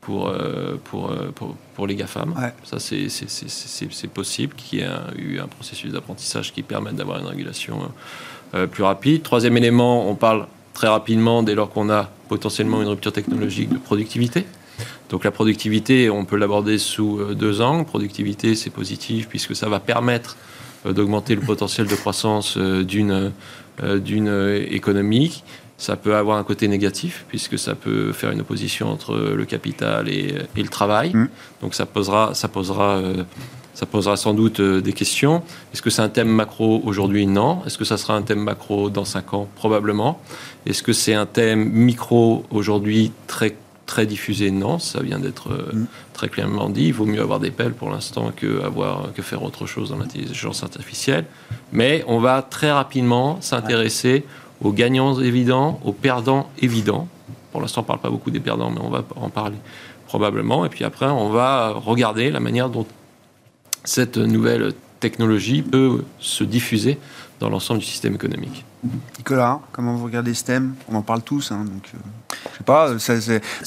[0.00, 2.32] pour, euh, pour, pour, pour, les GAFAM.
[2.32, 2.52] Ouais.
[2.64, 7.26] Ça, c'est possible qu'il y ait un, eu un processus d'apprentissage qui permette d'avoir une
[7.26, 7.92] régulation
[8.70, 9.22] plus rapide.
[9.22, 13.78] Troisième élément, on parle très rapidement dès lors qu'on a potentiellement une rupture technologique de
[13.78, 14.44] productivité.
[15.10, 17.84] Donc la productivité, on peut l'aborder sous deux angles.
[17.84, 20.36] Productivité, c'est positif puisque ça va permettre
[20.84, 23.32] d'augmenter le potentiel de croissance d'une
[23.82, 25.42] d'une économie.
[25.76, 30.08] Ça peut avoir un côté négatif, puisque ça peut faire une opposition entre le capital
[30.08, 31.10] et, le travail.
[31.12, 31.28] Mmh.
[31.62, 33.24] Donc ça posera, ça posera, euh,
[33.74, 35.42] ça posera sans doute euh, des questions.
[35.72, 37.26] Est-ce que c'est un thème macro aujourd'hui?
[37.26, 37.62] Non.
[37.66, 39.48] Est-ce que ça sera un thème macro dans 5 ans?
[39.56, 40.20] Probablement.
[40.66, 43.56] Est-ce que c'est un thème micro aujourd'hui très
[43.86, 45.86] très diffusé, non, ça vient d'être euh, mmh.
[46.14, 46.86] très clairement dit.
[46.86, 49.98] Il vaut mieux avoir des pelles pour l'instant que, avoir, que faire autre chose dans
[49.98, 51.26] l'intelligence artificielle.
[51.70, 54.24] Mais on va très rapidement s'intéresser
[54.62, 57.08] aux gagnants évidents, aux perdants évidents.
[57.52, 59.58] Pour l'instant, on ne parle pas beaucoup des perdants, mais on va en parler
[60.06, 60.64] probablement.
[60.64, 62.86] Et puis après, on va regarder la manière dont
[63.84, 66.98] cette nouvelle technologie peut se diffuser
[67.40, 68.64] dans l'ensemble du système économique.
[69.18, 70.74] Nicolas, comment vous regardez ce thème?
[70.88, 71.98] On en parle tous, hein, donc euh,
[72.52, 72.98] je sais pas.
[72.98, 73.14] Ça,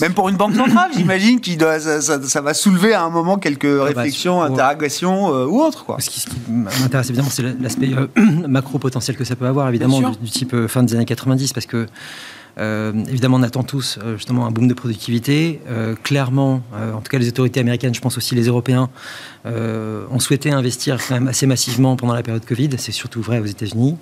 [0.02, 3.66] même pour une banque centrale, j'imagine qu'il ça, ça, va soulever à un moment quelques
[3.66, 5.86] ah bah, réflexions, interrogations euh, ou autres.
[5.86, 5.98] Quoi.
[6.00, 8.08] Ce qui, m'intéresse évidemment, c'est l'aspect euh,
[8.48, 11.66] macro potentiel que ça peut avoir, évidemment, du, du, type fin des années 90, parce
[11.66, 11.88] que
[12.60, 15.62] euh, évidemment, on attend tous euh, justement un boom de productivité.
[15.70, 18.90] Euh, clairement, en tout cas les autorités américaines, je pense aussi les Européens,
[19.46, 22.70] ont souhaité investir quand même assez massivement pendant la période Covid.
[22.78, 23.96] C'est surtout vrai aux États-Unis,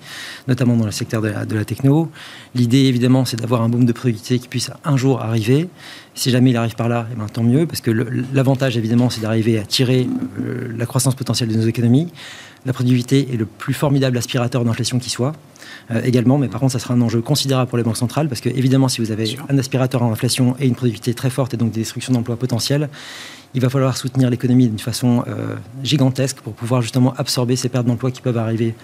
[0.48, 2.10] notamment dans le secteur de la, techno.
[2.56, 5.68] L'idée, évidemment, c'est d'avoir un boom de productivité qui puisse un jour arriver.
[6.14, 7.92] Si jamais il arrive par là, eh ben, tant mieux, parce que
[8.32, 10.08] l'avantage, évidemment, c'est d'arriver à tirer
[10.76, 12.08] la croissance potentielle de nos économies.
[12.66, 15.32] La productivité est le plus formidable aspirateur d'inflation qui soit.
[15.92, 18.40] Euh, également, mais par contre, ça sera un enjeu considérable pour les banques centrales, parce
[18.40, 21.56] que évidemment, si vous avez un aspirateur en inflation et une productivité très forte, et
[21.56, 22.88] donc des destructions d'emplois potentiels,
[23.54, 25.54] il va falloir soutenir l'économie d'une façon euh,
[25.84, 28.74] gigantesque pour pouvoir justement absorber ces pertes d'emplois qui peuvent arriver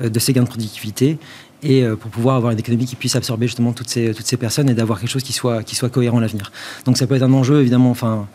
[0.00, 1.18] euh, de ces gains de productivité
[1.62, 4.68] et pour pouvoir avoir une économie qui puisse absorber justement toutes ces, toutes ces personnes
[4.68, 6.52] et d'avoir quelque chose qui soit, qui soit cohérent à l'avenir.
[6.84, 8.28] Donc ça peut être un enjeu évidemment enfin,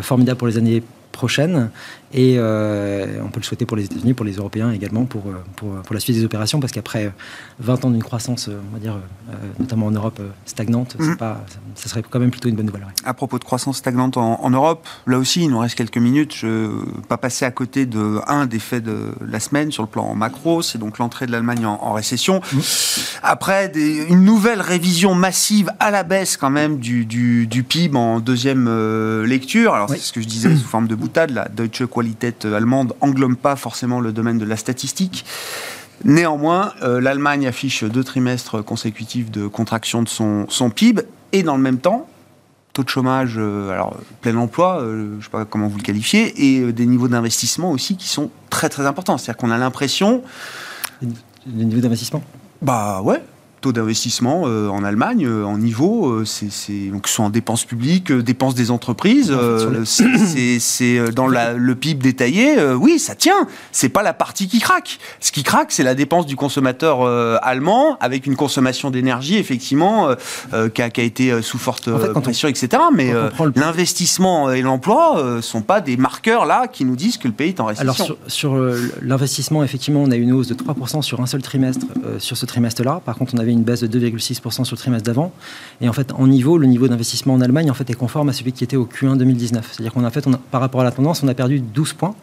[0.00, 0.82] formidable pour les années
[1.12, 1.70] prochaine.
[2.14, 5.42] Et euh, on peut le souhaiter pour les États-Unis, pour les Européens également, pour, euh,
[5.56, 7.10] pour, pour, la suite des opérations, parce qu'après
[7.60, 8.98] 20 ans d'une croissance, euh, on va dire,
[9.58, 11.16] notamment en Europe, stagnante, mmh.
[11.16, 11.42] pas,
[11.74, 12.86] ça serait quand même plutôt une bonne nouvelle.
[13.04, 16.34] À propos de croissance stagnante en, Europe, là aussi, il nous reste quelques minutes.
[16.34, 19.88] Je ne pas passer à côté de un des faits de la semaine sur le
[19.88, 22.40] plan macro, c'est donc l'entrée de l'Allemagne en, récession.
[22.52, 22.58] Mmh.
[23.22, 27.96] Après, des, une nouvelle révision massive à la baisse quand même du, du, du PIB
[27.96, 28.68] en deuxième
[29.22, 29.74] lecture.
[29.74, 32.01] Alors, c'est ce que je disais sous forme de boutade, la Deutsche Qualität
[32.44, 35.24] allemande englobe pas forcément le domaine de la statistique.
[36.04, 41.56] Néanmoins, euh, l'Allemagne affiche deux trimestres consécutifs de contraction de son, son, PIB et dans
[41.56, 42.08] le même temps,
[42.72, 45.82] taux de chômage, euh, alors plein emploi, euh, je ne sais pas comment vous le
[45.82, 49.16] qualifiez, et des niveaux d'investissement aussi qui sont très très importants.
[49.16, 50.22] C'est-à-dire qu'on a l'impression.
[51.02, 52.22] Les niveaux d'investissement?
[52.62, 53.22] Bah ouais,
[53.62, 58.12] taux d'investissement euh, en Allemagne euh, en niveau, euh, c'est donc soit en dépenses publiques,
[58.12, 59.32] dépenses des entreprises,
[60.58, 63.46] c'est dans la, le PIB détaillé, oui, ça tient.
[63.70, 64.98] C'est pas la partie qui craque.
[65.20, 67.06] Ce qui craque, c'est la dépense du consommateur
[67.42, 70.08] allemand avec une consommation d'énergie effectivement
[70.74, 71.88] qui a, qui, a, été sous forte
[72.20, 72.82] pression, etc.
[72.92, 73.12] Mais
[73.54, 77.60] l'investissement et l'emploi sont pas des marqueurs là qui nous disent que le pays est
[77.60, 77.82] en récession.
[77.82, 78.56] Alors sur, sur
[79.00, 81.86] l'investissement, effectivement, on a une hausse de 3% sur un seul trimestre
[82.18, 83.00] sur ce trimestre-là.
[83.04, 85.32] Par contre, on avait une baisse de 2,6% sur le trimestre d'avant.
[85.80, 88.32] Et en fait, en niveau, le niveau d'investissement en Allemagne en fait, est conforme à
[88.32, 89.70] celui qui était au Q1 2019.
[89.72, 92.14] C'est-à-dire qu'on a fait, par rapport à la tendance, on a perdu 12 points.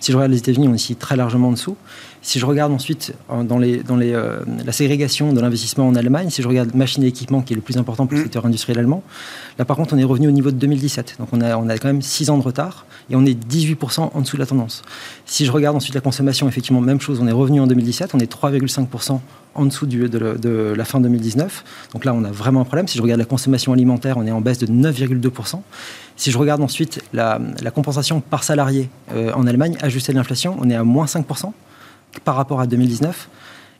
[0.00, 1.76] Si je regarde les États-Unis, on est ici très largement en dessous.
[2.24, 6.30] Si je regarde ensuite dans, les, dans les, euh, la ségrégation de l'investissement en Allemagne,
[6.30, 8.24] si je regarde machine et équipement, qui est le plus important pour le mmh.
[8.24, 9.02] secteur industriel allemand,
[9.58, 11.16] là par contre, on est revenu au niveau de 2017.
[11.18, 14.10] Donc on a, on a quand même 6 ans de retard et on est 18%
[14.14, 14.80] en dessous de la tendance.
[15.26, 18.18] Si je regarde ensuite la consommation, effectivement, même chose, on est revenu en 2017, on
[18.18, 19.20] est 3,5%
[19.54, 21.62] en dessous du, de, la fin 2019.
[21.92, 22.88] Donc là, on a vraiment un problème.
[22.88, 25.60] Si je regarde la consommation alimentaire, on est en baisse de 9,2%.
[26.16, 27.38] Si je regarde ensuite la,
[27.74, 31.52] compensation par salarié euh, en Allemagne, ajustée de l'inflation, on est à moins 5%
[32.20, 33.28] par rapport à 2019.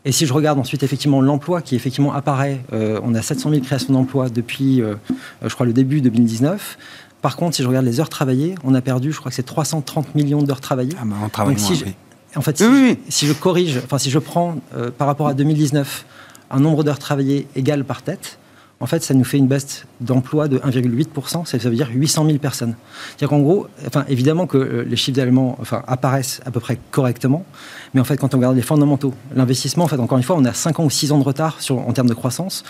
[0.07, 3.63] Et si je regarde ensuite effectivement l'emploi qui effectivement apparaît, euh, on a 700 000
[3.63, 4.97] créations d'emplois depuis, euh,
[5.43, 6.79] je crois, le début 2019.
[7.23, 9.45] Par contre, si je regarde les heures travaillées, on a perdu, je crois que c'est
[9.45, 10.93] 330 millions d'heures travaillées.
[11.01, 11.93] Ah, on travaille moins,
[12.37, 12.63] en fait,
[13.09, 16.05] si, je corrige, enfin, si je prends euh, par rapport à 2019
[16.51, 18.39] un nombre d'heures travaillées égal par tête,
[18.85, 22.37] en fait, ça nous fait une baisse d'emploi de 1,8%, ça veut dire 800 000
[22.37, 22.77] personnes.
[23.09, 26.79] C'est-à-dire qu'en gros, enfin, évidemment que euh, les chiffres d'Allemands enfin, apparaissent à peu près
[26.91, 27.47] correctement,
[27.95, 30.45] mais en fait, quand on regarde les fondamentaux, l'investissement, en fait, encore une fois, on
[30.45, 32.63] a 5 ans ou 6 ans de retard en termes de croissance,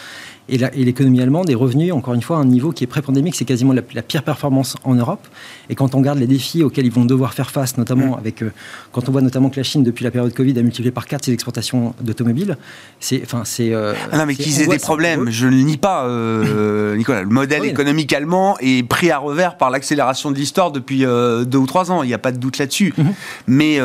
[0.47, 3.35] et l'économie allemande est revenue, encore une fois, à un niveau qui est pré-pandémique.
[3.35, 5.27] C'est quasiment la, pire performance en Europe.
[5.71, 8.19] Et quand on regarde les défis auxquels ils vont devoir faire face, notamment mm.
[8.19, 8.53] avec, euh,
[8.93, 11.25] quand on voit notamment que la Chine, depuis la période Covid, a multiplié par 4
[11.25, 12.59] ses exportations d'automobiles,
[13.01, 13.23] c'est.
[13.25, 16.05] Enfin, c'est euh, ah non, mais qu'ils aient des problèmes, je ne le nie pas.
[16.05, 17.23] euh, Nicolas.
[17.23, 21.67] Le modèle économique allemand est pris à revers par l'accélération de l'histoire depuis deux ou
[21.67, 22.03] trois ans.
[22.03, 22.93] Il n'y a pas de doute là-dessus.
[22.99, 23.15] Mhm.
[23.47, 23.79] Mais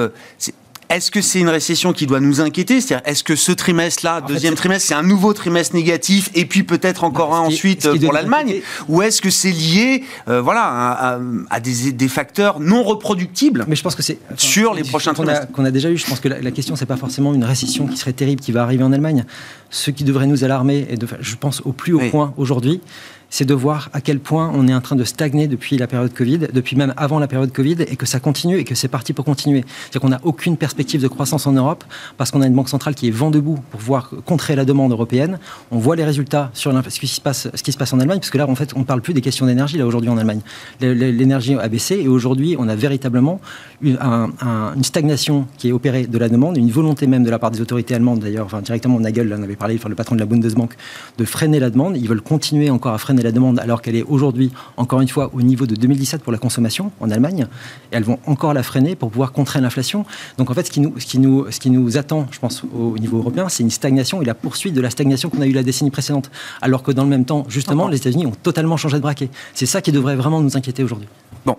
[0.89, 2.81] est-ce que c'est une récession qui doit nous inquiéter?
[2.81, 7.03] C'est-à-dire, est-ce que ce trimestre-là, deuxième trimestre, c'est un nouveau trimestre négatif et puis peut-être
[7.03, 8.61] encore un ensuite pour l'Allemagne?
[8.87, 11.19] Ou est-ce que c'est lié euh, voilà,
[11.51, 15.51] à, des, facteurs non reproductibles Mais je pense que c'est sur les prochains trimestres?
[15.51, 15.97] qu'on a, déjà eu.
[15.97, 18.63] Je pense que la, question, c'est pas forcément une récession qui serait terrible qui va
[18.63, 19.25] arriver en Allemagne.
[19.69, 22.81] Ce qui devrait nous alarmer, et de, je pense au plus haut point aujourd'hui,
[23.29, 26.13] c'est de voir à quel point on est en train de stagner depuis la période
[26.13, 29.13] Covid, depuis même avant la période Covid, et que ça continue et que c'est parti
[29.13, 29.63] pour continuer.
[29.91, 31.83] C'est qu'on n'a aucune perspective de croissance en Europe
[32.17, 34.91] parce qu'on a une banque centrale qui est vent debout pour pouvoir contrer la demande
[34.91, 35.39] européenne.
[35.71, 38.55] On voit les résultats sur ce qui se passe, en Allemagne, parce que là, en
[38.55, 40.41] fait, on ne parle plus des questions d'énergie là aujourd'hui en Allemagne.
[40.81, 43.39] L'énergie a baissé et aujourd'hui, on a véritablement
[43.81, 47.51] une, une, stagnation qui est opérée de la demande, une volonté même de la part
[47.51, 50.25] des autorités allemandes, d'ailleurs, enfin, directement Nagel, on avait parlé, enfin, le patron de la
[50.25, 50.75] Bundesbank,
[51.17, 51.97] de freiner la demande.
[51.97, 55.29] Ils veulent continuer encore à freiner la demande alors qu'elle est aujourd'hui, encore une fois,
[55.33, 57.47] au niveau de 2017 pour la consommation en Allemagne.
[57.91, 60.05] Et elles vont encore la freiner pour pouvoir contrer l'inflation.
[60.37, 62.63] Donc en fait, ce qui nous, ce qui nous, ce qui nous attend, je pense,
[62.63, 65.53] au niveau européen, c'est une stagnation et la poursuite de la stagnation qu'on a eue
[65.53, 66.31] la décennie précédente.
[66.61, 69.29] Alors que dans le même temps, justement, les États-Unis ont totalement changé de braquet.
[69.53, 71.07] C'est ça qui devrait vraiment nous inquiéter aujourd'hui.
[71.45, 71.55] Bon,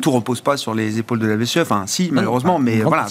[0.00, 1.58] tout repose pas sur les épaules de la BCE.
[1.58, 3.06] Enfin, si, malheureusement, mais voilà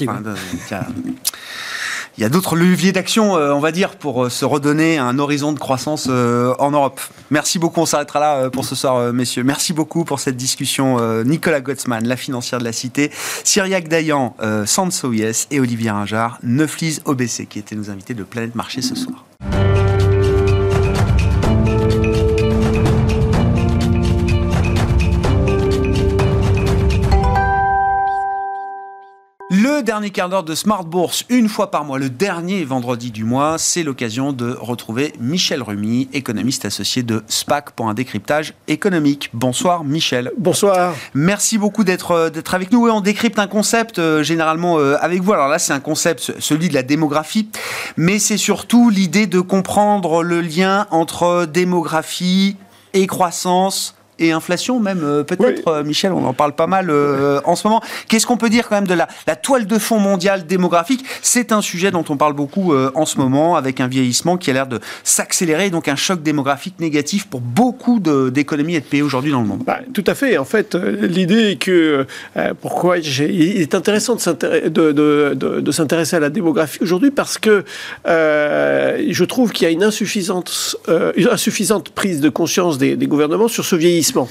[2.18, 5.20] il y a d'autres leviers d'action, euh, on va dire, pour euh, se redonner un
[5.20, 7.02] horizon de croissance euh, en Europe.
[7.30, 9.44] Merci beaucoup, on s'arrêtera là pour ce soir, messieurs.
[9.44, 11.24] Merci beaucoup pour cette discussion.
[11.24, 13.12] Nicolas Gottsman, la financière de la Cité,
[13.44, 14.36] Cyriac Dayan,
[14.66, 18.96] Sanso Yes et Olivier Ringard, Neuflis OBC, qui étaient nos invités de Planète Marché ce
[18.96, 19.26] soir.
[29.86, 33.58] Dernier quart d'heure de Smart Bourse, une fois par mois, le dernier vendredi du mois,
[33.60, 39.30] c'est l'occasion de retrouver Michel Remy, économiste associé de SPAC pour un décryptage économique.
[39.34, 40.32] Bonsoir Michel.
[40.40, 40.96] Bonsoir.
[41.14, 42.88] Merci beaucoup d'être euh, avec nous.
[42.90, 45.34] on décrypte un concept euh, généralement euh, avec vous.
[45.34, 47.48] Alors là, c'est un concept, celui de la démographie,
[47.96, 52.58] mais c'est surtout l'idée de comprendre le lien entre démographie
[52.94, 57.42] et croissance et inflation même euh, peut-être euh, Michel on en parle pas mal euh,
[57.46, 57.82] en ce moment.
[58.08, 61.06] Qu'est-ce qu'on peut dire quand même de la, la toile de fond mondiale démographique?
[61.22, 64.54] C'est un sujet dont on parle beaucoup en ce moment avec un vieillissement qui a
[64.54, 69.32] l'air de s'accélérer donc un choc démographique négatif pour beaucoup d'économies et de pays aujourd'hui
[69.32, 69.64] dans le monde.
[69.66, 70.38] Bah, tout à fait.
[70.38, 72.06] En fait l'idée est que
[72.62, 77.38] pourquoi il est intéressant de s'intéresser de, de, de, s'intéresser à la démographie aujourd'hui parce
[77.38, 77.64] que
[78.06, 80.78] je trouve qu'il y a une insuffisante,
[81.32, 84.30] insuffisante prise de conscience des, des gouvernements sur ce vieillissement d'investissement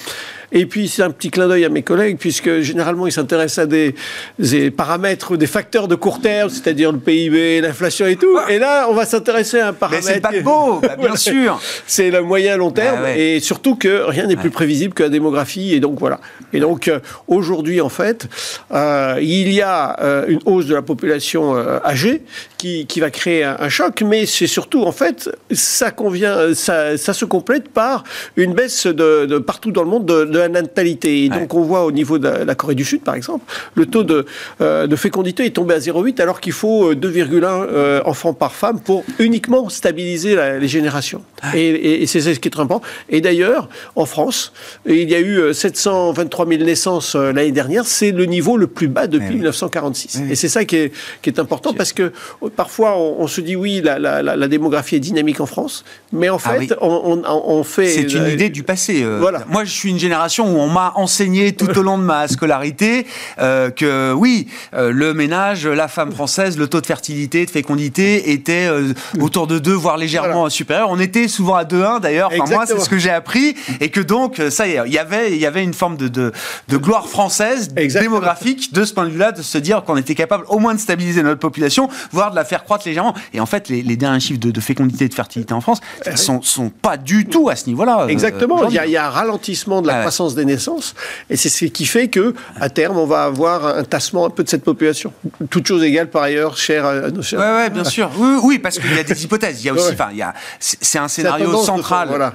[0.57, 3.67] et puis, c'est un petit clin d'œil à mes collègues, puisque généralement, ils s'intéressent à
[3.67, 8.39] des, paramètres, des facteurs de court terme, c'est-à-dire le PIB, l'inflation et tout.
[8.49, 10.07] Et là, on va s'intéresser à un paramètre.
[10.07, 11.61] Mais c'est pas beau, bah, bien sûr.
[11.89, 13.03] C'est le moyen long terme.
[13.03, 15.75] Bah et surtout que rien n'est plus prévisible que la démographie.
[15.75, 16.21] Et donc, voilà.
[16.53, 18.29] Et donc, euh, aujourd'hui, en fait,
[18.73, 22.23] euh, il y a euh, une hausse de la population âgée
[22.59, 27.13] qui, qui, va créer un, choc, mais c'est surtout, en fait, ça convient, ça, ça,
[27.13, 28.05] se complète par
[28.37, 31.25] une baisse de, de partout dans le monde de, de la natalité.
[31.25, 34.05] Et donc on voit au niveau de la, Corée du Sud, par exemple, le taux
[34.05, 34.27] de,
[34.61, 38.55] euh, de fécondité est tombé à 0,8 alors qu'il faut 2,1 euh, euh, enfants par
[38.55, 41.23] femme pour uniquement stabiliser les générations.
[41.55, 42.81] Et, c'est ce qui est important.
[43.09, 44.53] Et d'ailleurs, en France,
[44.87, 47.85] il y a eu 723 000 naissances l'année dernière.
[47.85, 50.23] C'est le niveau le plus bas depuis 1946.
[50.31, 50.93] Et c'est ça qui est,
[51.23, 52.13] qui est important parce que
[52.57, 56.55] parfois on, se dit oui, la, la, démographie est dynamique en France, mais en ah
[56.55, 57.89] fait, on, on, fait.
[57.89, 59.05] C'est une idée du passé.
[59.05, 59.45] voilà.
[59.49, 63.07] Moi, je suis une génération où on m'a enseigné tout au long de ma scolarité
[63.41, 68.33] euh, que oui, euh, le ménage, la femme française, le taux de fertilité, de fécondité
[68.33, 70.89] était euh, autour de 2, voire légèrement supérieur.
[70.91, 72.31] On était souvent à 2-1 d'ailleurs.
[72.39, 73.55] Enfin, moi, c'est ce que j'ai appris.
[73.81, 76.09] Et que donc, ça y est, il y avait, il y avait une forme de,
[76.09, 76.33] de,
[76.69, 80.45] de gloire française, démographique, de ce point de vue-là, de se dire qu'on était capable
[80.49, 83.15] au moins de stabiliser notre population, voire de la faire croître légèrement.
[83.33, 85.81] Et en fait, les, les derniers chiffres de, de, fécondité et de fertilité en France
[86.07, 88.07] eh sont, sont pas du tout à ce niveau-là.
[88.09, 88.69] Exactement.
[88.69, 90.95] il, y a, il y a un ralentissement de la croissance des naissances.
[91.31, 94.45] Et c'est ce qui fait que, à terme, on va avoir un tassement un peu
[94.45, 95.13] de cette population.
[95.51, 97.41] Toute chose égale, par ailleurs, cher à nos chers.
[97.41, 98.11] Oui, ouais, bien sûr.
[98.17, 99.63] Oui, oui parce qu'il y a des hypothèses.
[99.63, 102.31] Il y a aussi, enfin, il y a, c'est un scénario central euh,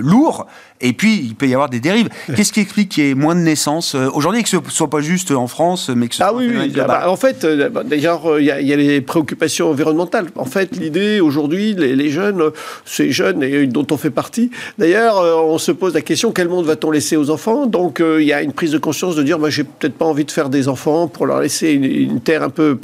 [0.00, 0.46] lourd.
[0.82, 2.08] Et puis, il peut y avoir des dérives.
[2.34, 4.88] Qu'est-ce qui explique qu'il y ait moins de naissances euh, aujourd'hui, que ce ne soit
[4.88, 6.68] pas juste en France, mais que ce ah soit oui, oui.
[6.70, 10.28] Bah, en fait, euh, bah, d'ailleurs, il y, a les préoccupations environnementales.
[10.36, 12.50] En fait, l'idée aujourd'hui, les, jeunes,
[12.86, 15.16] ces jeunes et dont on fait partie, d'ailleurs,
[15.46, 17.66] on se pose la question quel monde va-t-on laisser aux enfants?
[17.66, 20.24] Donc, il y a une prise de conscience de dire, moi, j'ai peut-être pas envie
[20.24, 22.78] de faire des enfants pour leur laisser une, terre un peu,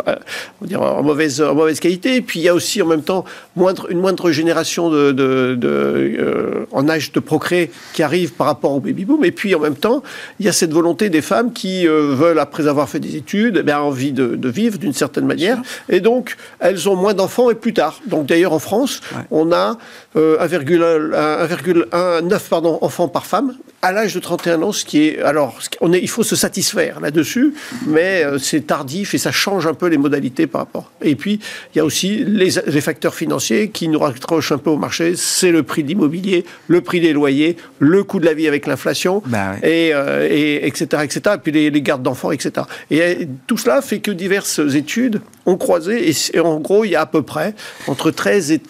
[0.61, 2.16] on dire, en mauvaise, en mauvaise qualité.
[2.16, 3.24] Et puis, il y a aussi en même temps
[3.55, 8.80] moindre, une moindre génération de, de, en âge de procréer qui arrive par rapport au
[8.80, 9.24] baby-boom.
[9.24, 10.03] Et puis, en même temps,
[10.41, 13.72] il y a cette volonté des femmes qui veulent, après avoir fait des études, eh
[13.72, 15.61] envie de, vivre d'une certaine manière.
[15.89, 18.01] Et donc, elles ont moins d'enfants et plus tard.
[18.07, 19.78] Donc, d'ailleurs, en France, on a
[20.16, 23.55] 1,9 pardon, enfants par femme
[23.87, 26.99] à l'âge de 31 ans, ce qui est alors on est, il faut se satisfaire
[26.99, 27.55] là-dessus,
[27.87, 30.91] mais euh, c'est tardif et ça change un peu les modalités par rapport.
[31.03, 31.39] Et puis
[31.72, 35.53] il y a aussi les, facteurs financiers qui nous raccrochent un peu au marché, c'est
[35.53, 39.22] le prix de l'immobilier, le prix des loyers, le coût de la vie avec l'inflation,
[39.26, 41.20] bah et, euh, et, etc., etc.
[41.37, 42.66] Et puis les, gardes d'enfants, etc.
[42.91, 46.97] Et euh, tout cela fait que diverses études ont croisé et en gros il y
[46.97, 47.55] a à peu près
[47.87, 48.61] entre 13 et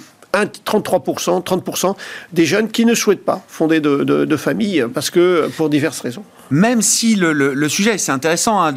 [0.44, 1.94] 33%, 30%
[2.32, 6.22] des jeunes qui ne souhaitent pas fonder de, famille parce que pour diverses raisons.
[6.50, 8.74] Même si le, sujet, c'est intéressant, hein,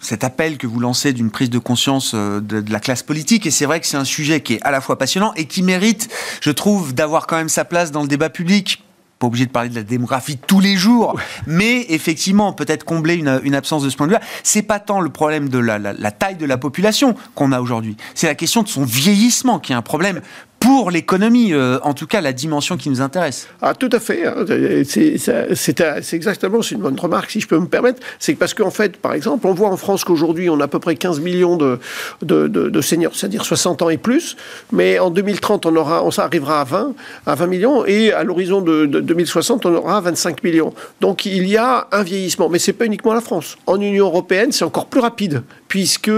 [0.00, 3.50] cet appel que vous lancez d'une prise de conscience euh, de, la classe politique, et
[3.50, 6.08] c'est vrai que c'est un sujet qui est à la fois passionnant et qui mérite,
[6.40, 8.84] je trouve, d'avoir quand même sa place dans le débat public
[9.20, 13.54] pas obligé de parler de la démographie tous les jours, mais effectivement, peut-être combler une,
[13.54, 14.24] absence de ce point de vue-là.
[14.42, 17.96] C'est pas tant le problème de la, la taille de la population qu'on a aujourd'hui,
[18.14, 20.22] c'est la question de son vieillissement qui est un problème
[20.60, 23.48] pour l'économie, euh, en tout cas la dimension qui nous intéresse.
[23.62, 24.24] Ah, tout à fait.
[24.86, 28.00] C'est exactement, c'est une bonne remarque, si je peux me permettre.
[28.18, 30.78] C'est parce qu'en fait, par exemple, on voit en France qu'aujourd'hui, on a à peu
[30.78, 31.78] près 15 millions de,
[32.22, 34.36] de, seniors, c'est-à-dire 60 ans et plus.
[34.70, 36.94] Mais en 2030, on, aura, on arrivera à 20,
[37.26, 37.86] à 20 millions.
[37.86, 40.74] Et à l'horizon de, 2060, on aura 25 millions.
[41.00, 42.50] Donc il y a un vieillissement.
[42.50, 43.56] Mais ce n'est pas uniquement la France.
[43.66, 45.42] En Union européenne, c'est encore plus rapide.
[45.68, 46.10] Puisque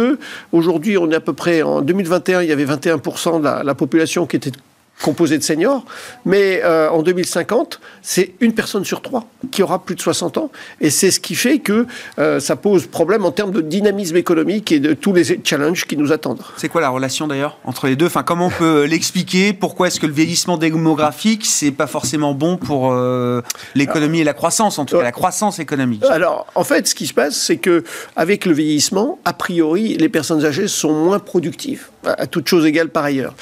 [0.51, 3.75] aujourd'hui, on est à peu près, en 2021, il y avait 21% de la, la
[3.75, 4.59] population qui était
[5.03, 5.85] composé de seniors,
[6.25, 10.51] mais euh, en 2050, c'est une personne sur trois qui aura plus de 60 ans,
[10.81, 11.87] et c'est ce qui fait que
[12.19, 15.97] euh, ça pose problème en termes de dynamisme économique et de tous les challenges qui
[15.97, 16.43] nous attendent.
[16.57, 18.07] C'est quoi la relation d'ailleurs entre les deux?
[18.07, 19.53] Enfin, comment on peut l'expliquer?
[19.53, 23.43] Pourquoi est-ce que le vieillissement démographique c'est pas forcément bon pour euh,
[23.75, 26.05] l'économie et la croissance, en tout cas la croissance économique?
[26.09, 27.83] Alors, en fait, ce qui se passe, c'est que
[28.15, 32.89] avec le vieillissement, a priori, les personnes âgées sont moins productives, à toute chose égale
[32.89, 33.35] par ailleurs.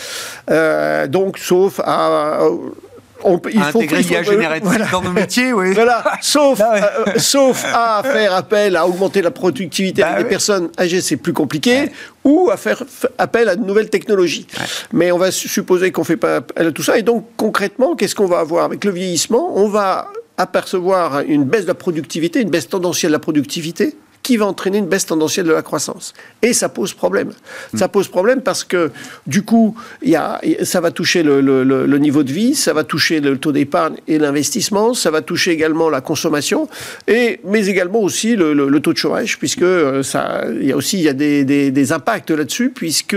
[1.09, 2.41] donc sauf à
[3.25, 5.73] on, il faut intégrer l'IA générative dans nos métiers, oui.
[5.75, 10.71] Voilà, sauf, bah euh, sauf à faire appel à augmenter la productivité bah des personnes
[10.79, 11.91] âgées, c'est plus compliqué,
[12.25, 12.83] ou à faire
[13.19, 14.47] appel à de nouvelles technologies.
[14.93, 16.99] Mais on va supposer qu'on ne fait pas appel à tout ça.
[16.99, 19.53] Et donc, concrètement, qu'est-ce qu'on va avoir avec le vieillissement?
[19.57, 23.97] On va apercevoir une baisse de la productivité, une baisse tendancielle de la productivité,
[24.31, 26.15] qui va entraîner une baisse tendancielle de la croissance.
[26.41, 27.33] Et ça pose problème.
[27.75, 28.93] Ça pose problème parce que,
[29.27, 29.75] du coup,
[30.05, 33.97] y a, ça va toucher le, niveau de vie, ça va toucher le taux d'épargne
[34.07, 36.69] et l'investissement, ça va toucher également la consommation,
[37.09, 41.01] et, mais également aussi le, taux de chômage, puisque euh, ça, il y a aussi
[41.01, 43.17] y a des impacts là-dessus, puisque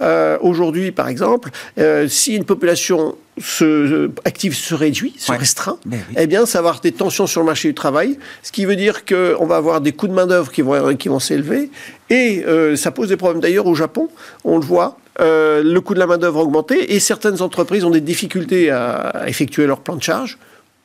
[0.00, 6.00] euh, aujourd'hui, par exemple, euh, si une population se, active se réduit, se restreint, ben
[6.16, 8.76] eh bien, ça va avoir des tensions sur le marché du travail, ce qui veut
[8.76, 11.70] dire qu'on va avoir des coûts de main-d'œuvre qui vont, qui vont s'élever.
[12.10, 14.08] Et euh, ça pose des problèmes d'ailleurs au Japon,
[14.44, 14.98] on le voit.
[15.20, 19.24] Euh, le coût de la main-d'œuvre a augmenté et certaines entreprises ont des difficultés à
[19.26, 20.38] effectuer leur plan de charge.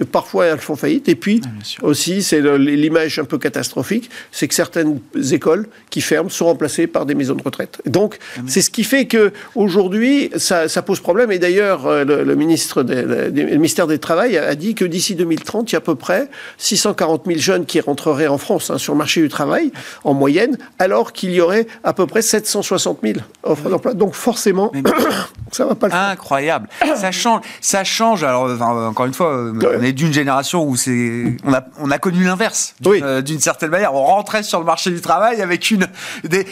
[0.05, 1.09] Parfois, elles font faillite.
[1.09, 1.41] Et puis,
[1.81, 7.05] aussi, c'est l'image un peu catastrophique, c'est que certaines écoles qui ferment sont remplacées par
[7.05, 7.81] des maisons de retraite.
[7.85, 11.33] Donc, ah c'est ce qui fait que aujourd'hui, ça, ça, pose problème.
[11.33, 15.73] Et d'ailleurs, euh, le, ministre le ministère des Travail a dit que d'ici 2030, il
[15.73, 18.97] y a à peu près 640 000 jeunes qui rentreraient en France hein, sur le
[18.97, 19.71] marché du travail,
[20.05, 23.93] en moyenne, alors qu'il y aurait à peu près 760 000 offres d'emploi.
[23.93, 24.71] Donc, forcément,
[25.51, 26.01] ça va pas le faire.
[26.01, 26.69] Incroyable.
[26.95, 27.41] ça change.
[27.61, 28.23] Ça change.
[28.23, 32.23] Alors, encore une fois, on est d'une génération où c'est on a on a connu
[32.23, 33.93] l'inverse euh, d'une certaine manière.
[33.93, 35.87] On rentrait sur le marché du travail avec une
[36.23, 36.45] des,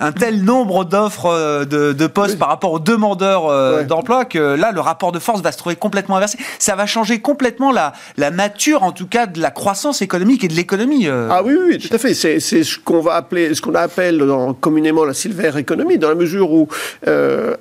[0.00, 4.38] un tel nombre d'offres euh, de, de, postes par rapport aux demandeurs euh, d'emploi que
[4.38, 6.38] là le rapport de force va se trouver complètement inversé.
[6.58, 10.48] Ça va changer complètement la la nature en tout cas de la croissance économique et
[10.48, 11.08] de l'économie.
[11.08, 12.14] Ah oui, oui tout à fait.
[12.14, 16.14] C'est ce qu'on va appeler ce qu'on appelle dans, communément la silver economy dans la
[16.14, 16.68] mesure où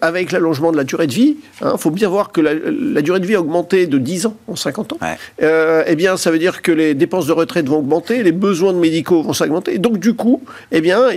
[0.01, 3.01] avec l'allongement de la durée de vie, il hein, faut bien voir que la, la
[3.01, 4.95] durée de vie a augmenté de 10 ans en 50
[5.41, 8.73] euh, eh bien, ça veut dire que les dépenses de retraite vont augmenter, les besoins
[8.73, 9.77] de médicaux vont s'augmenter.
[9.77, 10.41] Donc, du coup,
[10.71, 11.09] eh bien,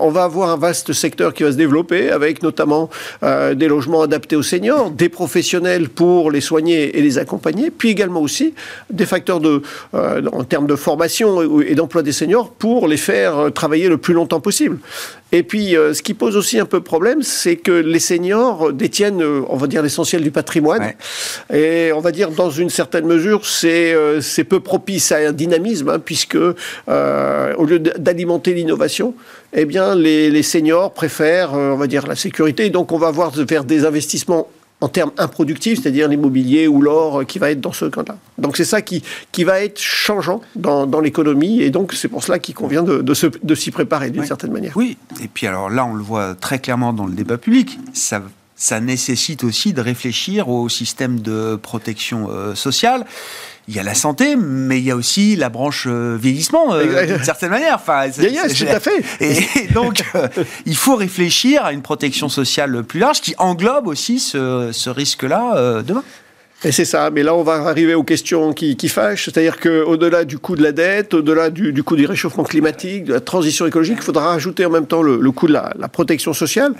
[0.00, 2.90] on va avoir un vaste secteur qui va se développer, avec notamment
[3.22, 7.90] euh, des logements adaptés aux seniors, des professionnels pour les soigner et les accompagner, puis
[7.90, 8.54] également aussi
[8.90, 9.62] des facteurs de,
[9.94, 14.14] euh, en termes de formation et d'emploi des seniors pour les faire travailler le plus
[14.14, 14.78] longtemps possible.
[15.34, 19.56] Et puis, ce qui pose aussi un peu problème, c'est que les seniors détiennent, on
[19.56, 20.92] va dire, l'essentiel du patrimoine.
[21.52, 25.88] Et on va dire, dans une certaine mesure, c'est c'est peu propice à un dynamisme,
[25.88, 29.14] hein, puisque au lieu d'alimenter l'innovation,
[29.52, 32.70] eh bien, les, les seniors préfèrent, on va dire, la sécurité.
[32.70, 34.48] Donc, on va voir vers des investissements
[34.80, 38.16] en termes improductifs, c'est-à-dire l'immobilier ou l'or qui va être dans ce camp-là.
[38.36, 42.24] Donc c'est ça qui, qui va être changeant dans, dans l'économie et donc c'est pour
[42.24, 44.72] cela qu'il convient de, de, de s'y préparer d'une certaine manière.
[44.74, 48.22] Oui, et puis alors là on le voit très clairement dans le débat public, ça,
[48.62, 53.04] ça nécessite aussi de réfléchir au système de protection euh, sociale
[53.68, 57.06] il y a la santé, mais il y a aussi la branche euh, vieillissement, euh,
[57.06, 57.76] d'une certaine manière.
[57.76, 59.04] Enfin, tout à fait.
[59.20, 60.02] Et, donc,
[60.66, 65.82] il faut réfléchir à une protection sociale plus large qui englobe aussi ce, ce risque-là
[65.86, 66.02] demain.
[66.64, 70.24] Et c'est ça, mais là on va arriver aux questions qui, qui fâchent, c'est-à-dire qu'au-delà
[70.24, 73.66] du coût de la dette, au-delà du, du, coût du réchauffement climatique, de la transition
[73.66, 76.74] écologique, il faudra rajouter en même temps le, le coût de la, la protection sociale.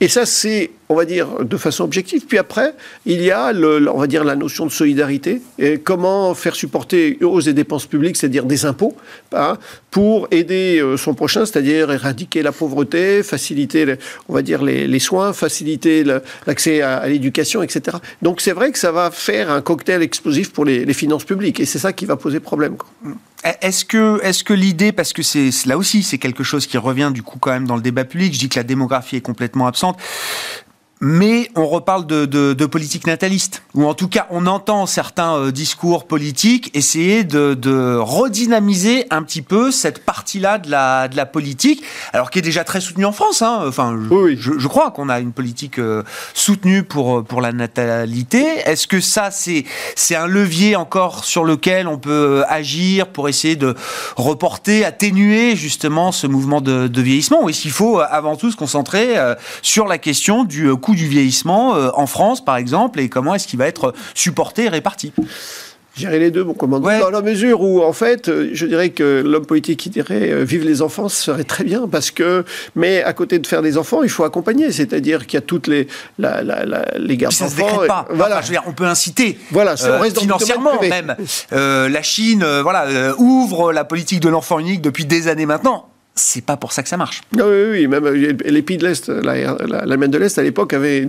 [0.00, 2.24] Et ça, c'est, on va dire, de façon objective.
[2.26, 2.74] Puis après,
[3.04, 5.42] il y a, le, on va dire, la notion de solidarité.
[5.58, 8.96] Et comment faire supporter hausses des dépenses publiques, c'est-à-dire des impôts,
[9.32, 9.58] hein,
[9.90, 13.96] pour aider euh, son prochain, c'est-à-dire éradiquer la pauvreté, faciliter,
[14.28, 16.04] on va dire, les, soins, faciliter
[16.46, 17.96] l'accès à, à l'éducation, etc.
[18.22, 21.58] Donc c'est vrai que ça va faire un cocktail explosif pour les, les finances publiques.
[21.58, 22.76] Et c'est ça qui va poser problème.
[22.76, 22.88] Quoi.
[23.44, 27.10] Est-ce que, est-ce que l'idée, parce que c'est là aussi, c'est quelque chose qui revient
[27.14, 29.66] du coup quand même dans le débat public, je dis que la démographie est complètement
[29.66, 29.98] absente,
[31.00, 35.36] mais on reparle de, de, de, politique nataliste, ou en tout cas on entend certains
[35.36, 41.16] euh, discours politiques essayer de, de, redynamiser un petit peu cette partie-là de la, de
[41.16, 41.82] la politique,
[42.12, 43.42] alors qui est déjà très soutenue en France.
[43.42, 43.60] Hein.
[43.66, 44.36] Enfin, oui.
[44.40, 46.02] je, je, crois qu'on a une politique euh,
[46.34, 48.44] soutenue pour, euh, pour la natalité.
[48.64, 53.56] Est-ce que ça, c'est c'est un levier encore sur lequel on peut agir pour essayer
[53.56, 53.74] de
[54.16, 58.56] reporter, atténuer justement ce mouvement de, de vieillissement, ou est-ce qu'il faut avant tout se
[58.56, 59.14] concentrer
[59.62, 63.58] sur la question du du vieillissement euh, en France, par exemple, et comment est-ce qu'il
[63.58, 65.12] va être supporté et réparti
[65.98, 66.96] Gérer les deux, mon commandant.
[67.00, 70.44] Dans la mesure où, en fait, euh, je dirais que l'homme politique qui dirait euh,
[70.44, 72.44] vive les enfants, serait très bien, parce que,
[72.76, 75.66] mais à côté de faire des enfants, il faut accompagner, c'est-à-dire qu'il y a toutes
[75.66, 75.88] les,
[76.20, 78.06] la, la, la, les gardes Ça se pas.
[78.10, 78.40] Voilà.
[78.42, 79.38] je veux dire, on peut inciter.
[79.50, 81.16] Voilà, euh, reste financièrement même.
[81.52, 86.44] Euh, la Chine, voilà, ouvre la politique de l'enfant unique depuis des années maintenant c'est
[86.44, 87.22] pas pour ça que ça marche.
[87.38, 91.08] Ah oui, oui, même euh, les pays de l'Est, l'Allemagne de l'Est à l'époque avait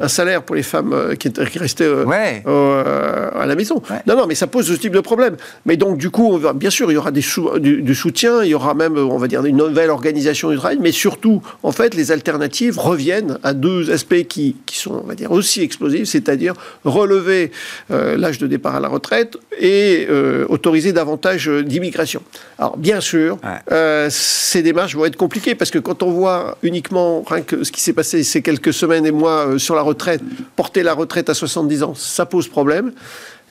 [0.00, 3.82] un, salaire pour les femmes euh, qui, qui restaient euh, à la maison.
[3.90, 3.98] Ouais.
[4.06, 5.36] Non, non, mais ça pose ce type de problème.
[5.66, 7.94] Mais donc, du coup, on va, bien sûr, il y aura des sou, du, du,
[7.94, 11.42] soutien, il y aura même, on va dire, une nouvelle organisation du travail, mais surtout,
[11.62, 15.62] en fait, les alternatives reviennent à deux aspects qui, qui sont, on va dire, aussi
[15.62, 17.52] explosifs, c'est-à-dire relever
[17.90, 22.22] euh, l'âge de départ à la retraite et euh, autoriser davantage d'immigration.
[22.58, 24.08] Alors, bien sûr, ouais
[24.38, 27.80] ces démarches vont être compliquées parce que quand on voit uniquement rien que ce qui
[27.80, 30.22] s'est passé ces quelques semaines et mois euh, sur la retraite,
[30.56, 32.92] porter la retraite à 70 ans, ça pose problème.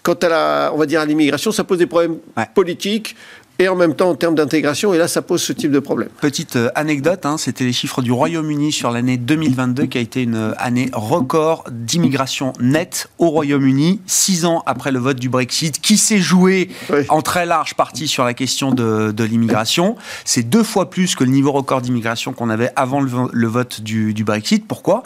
[0.03, 2.45] Quant à la, on va dire à l'immigration, ça pose des problèmes ouais.
[2.55, 3.15] politiques
[3.59, 6.09] et en même temps en termes d'intégration, et là ça pose ce type de problème.
[6.21, 10.23] Petite euh, anecdote, hein, c'était les chiffres du Royaume-Uni sur l'année 2022 qui a été
[10.23, 15.81] une euh, année record d'immigration nette au Royaume-Uni, six ans après le vote du Brexit,
[15.81, 16.99] qui s'est joué oui.
[17.09, 19.95] en très large partie sur la question de, de l'immigration.
[20.25, 23.81] C'est deux fois plus que le niveau record d'immigration qu'on avait avant le, le vote
[23.81, 24.67] du, du, Brexit.
[24.67, 25.03] Pourquoi?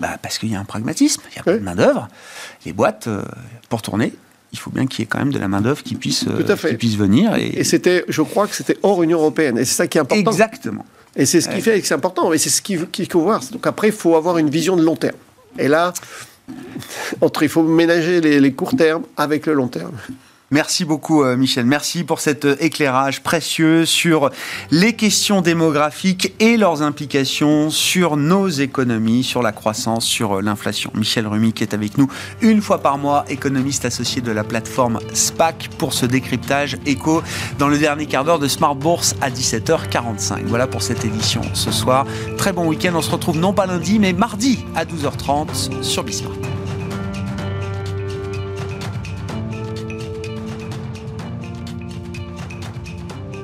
[0.00, 1.52] Bah Parce qu'il y a un pragmatisme, il y a oui.
[1.54, 2.08] pas de main-d'œuvre.
[2.66, 3.22] Les boîtes, euh,
[3.68, 4.12] pour tourner,
[4.54, 6.76] il faut bien qu'il y ait quand même de la main-d'œuvre qui puisse, euh, qui
[6.76, 7.34] puisse venir.
[7.34, 9.58] Et, et c'était, je crois que c'était hors Union européenne.
[9.58, 10.30] Et c'est ça qui est important.
[10.30, 10.86] Exactement.
[11.16, 11.60] Et c'est ce qui ouais.
[11.60, 12.32] fait que c'est important.
[12.32, 13.42] Et c'est ce qu'il qu faut voir.
[13.52, 15.16] Donc après, il faut avoir une vision de long terme.
[15.58, 15.92] Et là,
[17.20, 19.96] entre, il faut ménager les, les courts termes avec le long terme.
[20.54, 24.30] Merci beaucoup euh, Michel, merci pour cet euh, éclairage précieux sur
[24.70, 30.92] les questions démographiques et leurs implications sur nos économies, sur la croissance, sur euh, l'inflation.
[30.94, 32.08] Michel Rumi qui est avec nous
[32.40, 37.24] une fois par mois, économiste associé de la plateforme SPAC pour ce décryptage éco
[37.58, 40.44] dans le dernier quart d'heure de Smart Bourse à 17h45.
[40.44, 42.06] Voilà pour cette édition ce soir.
[42.38, 46.53] Très bon week-end, on se retrouve non pas lundi mais mardi à 12h30 sur Bismart.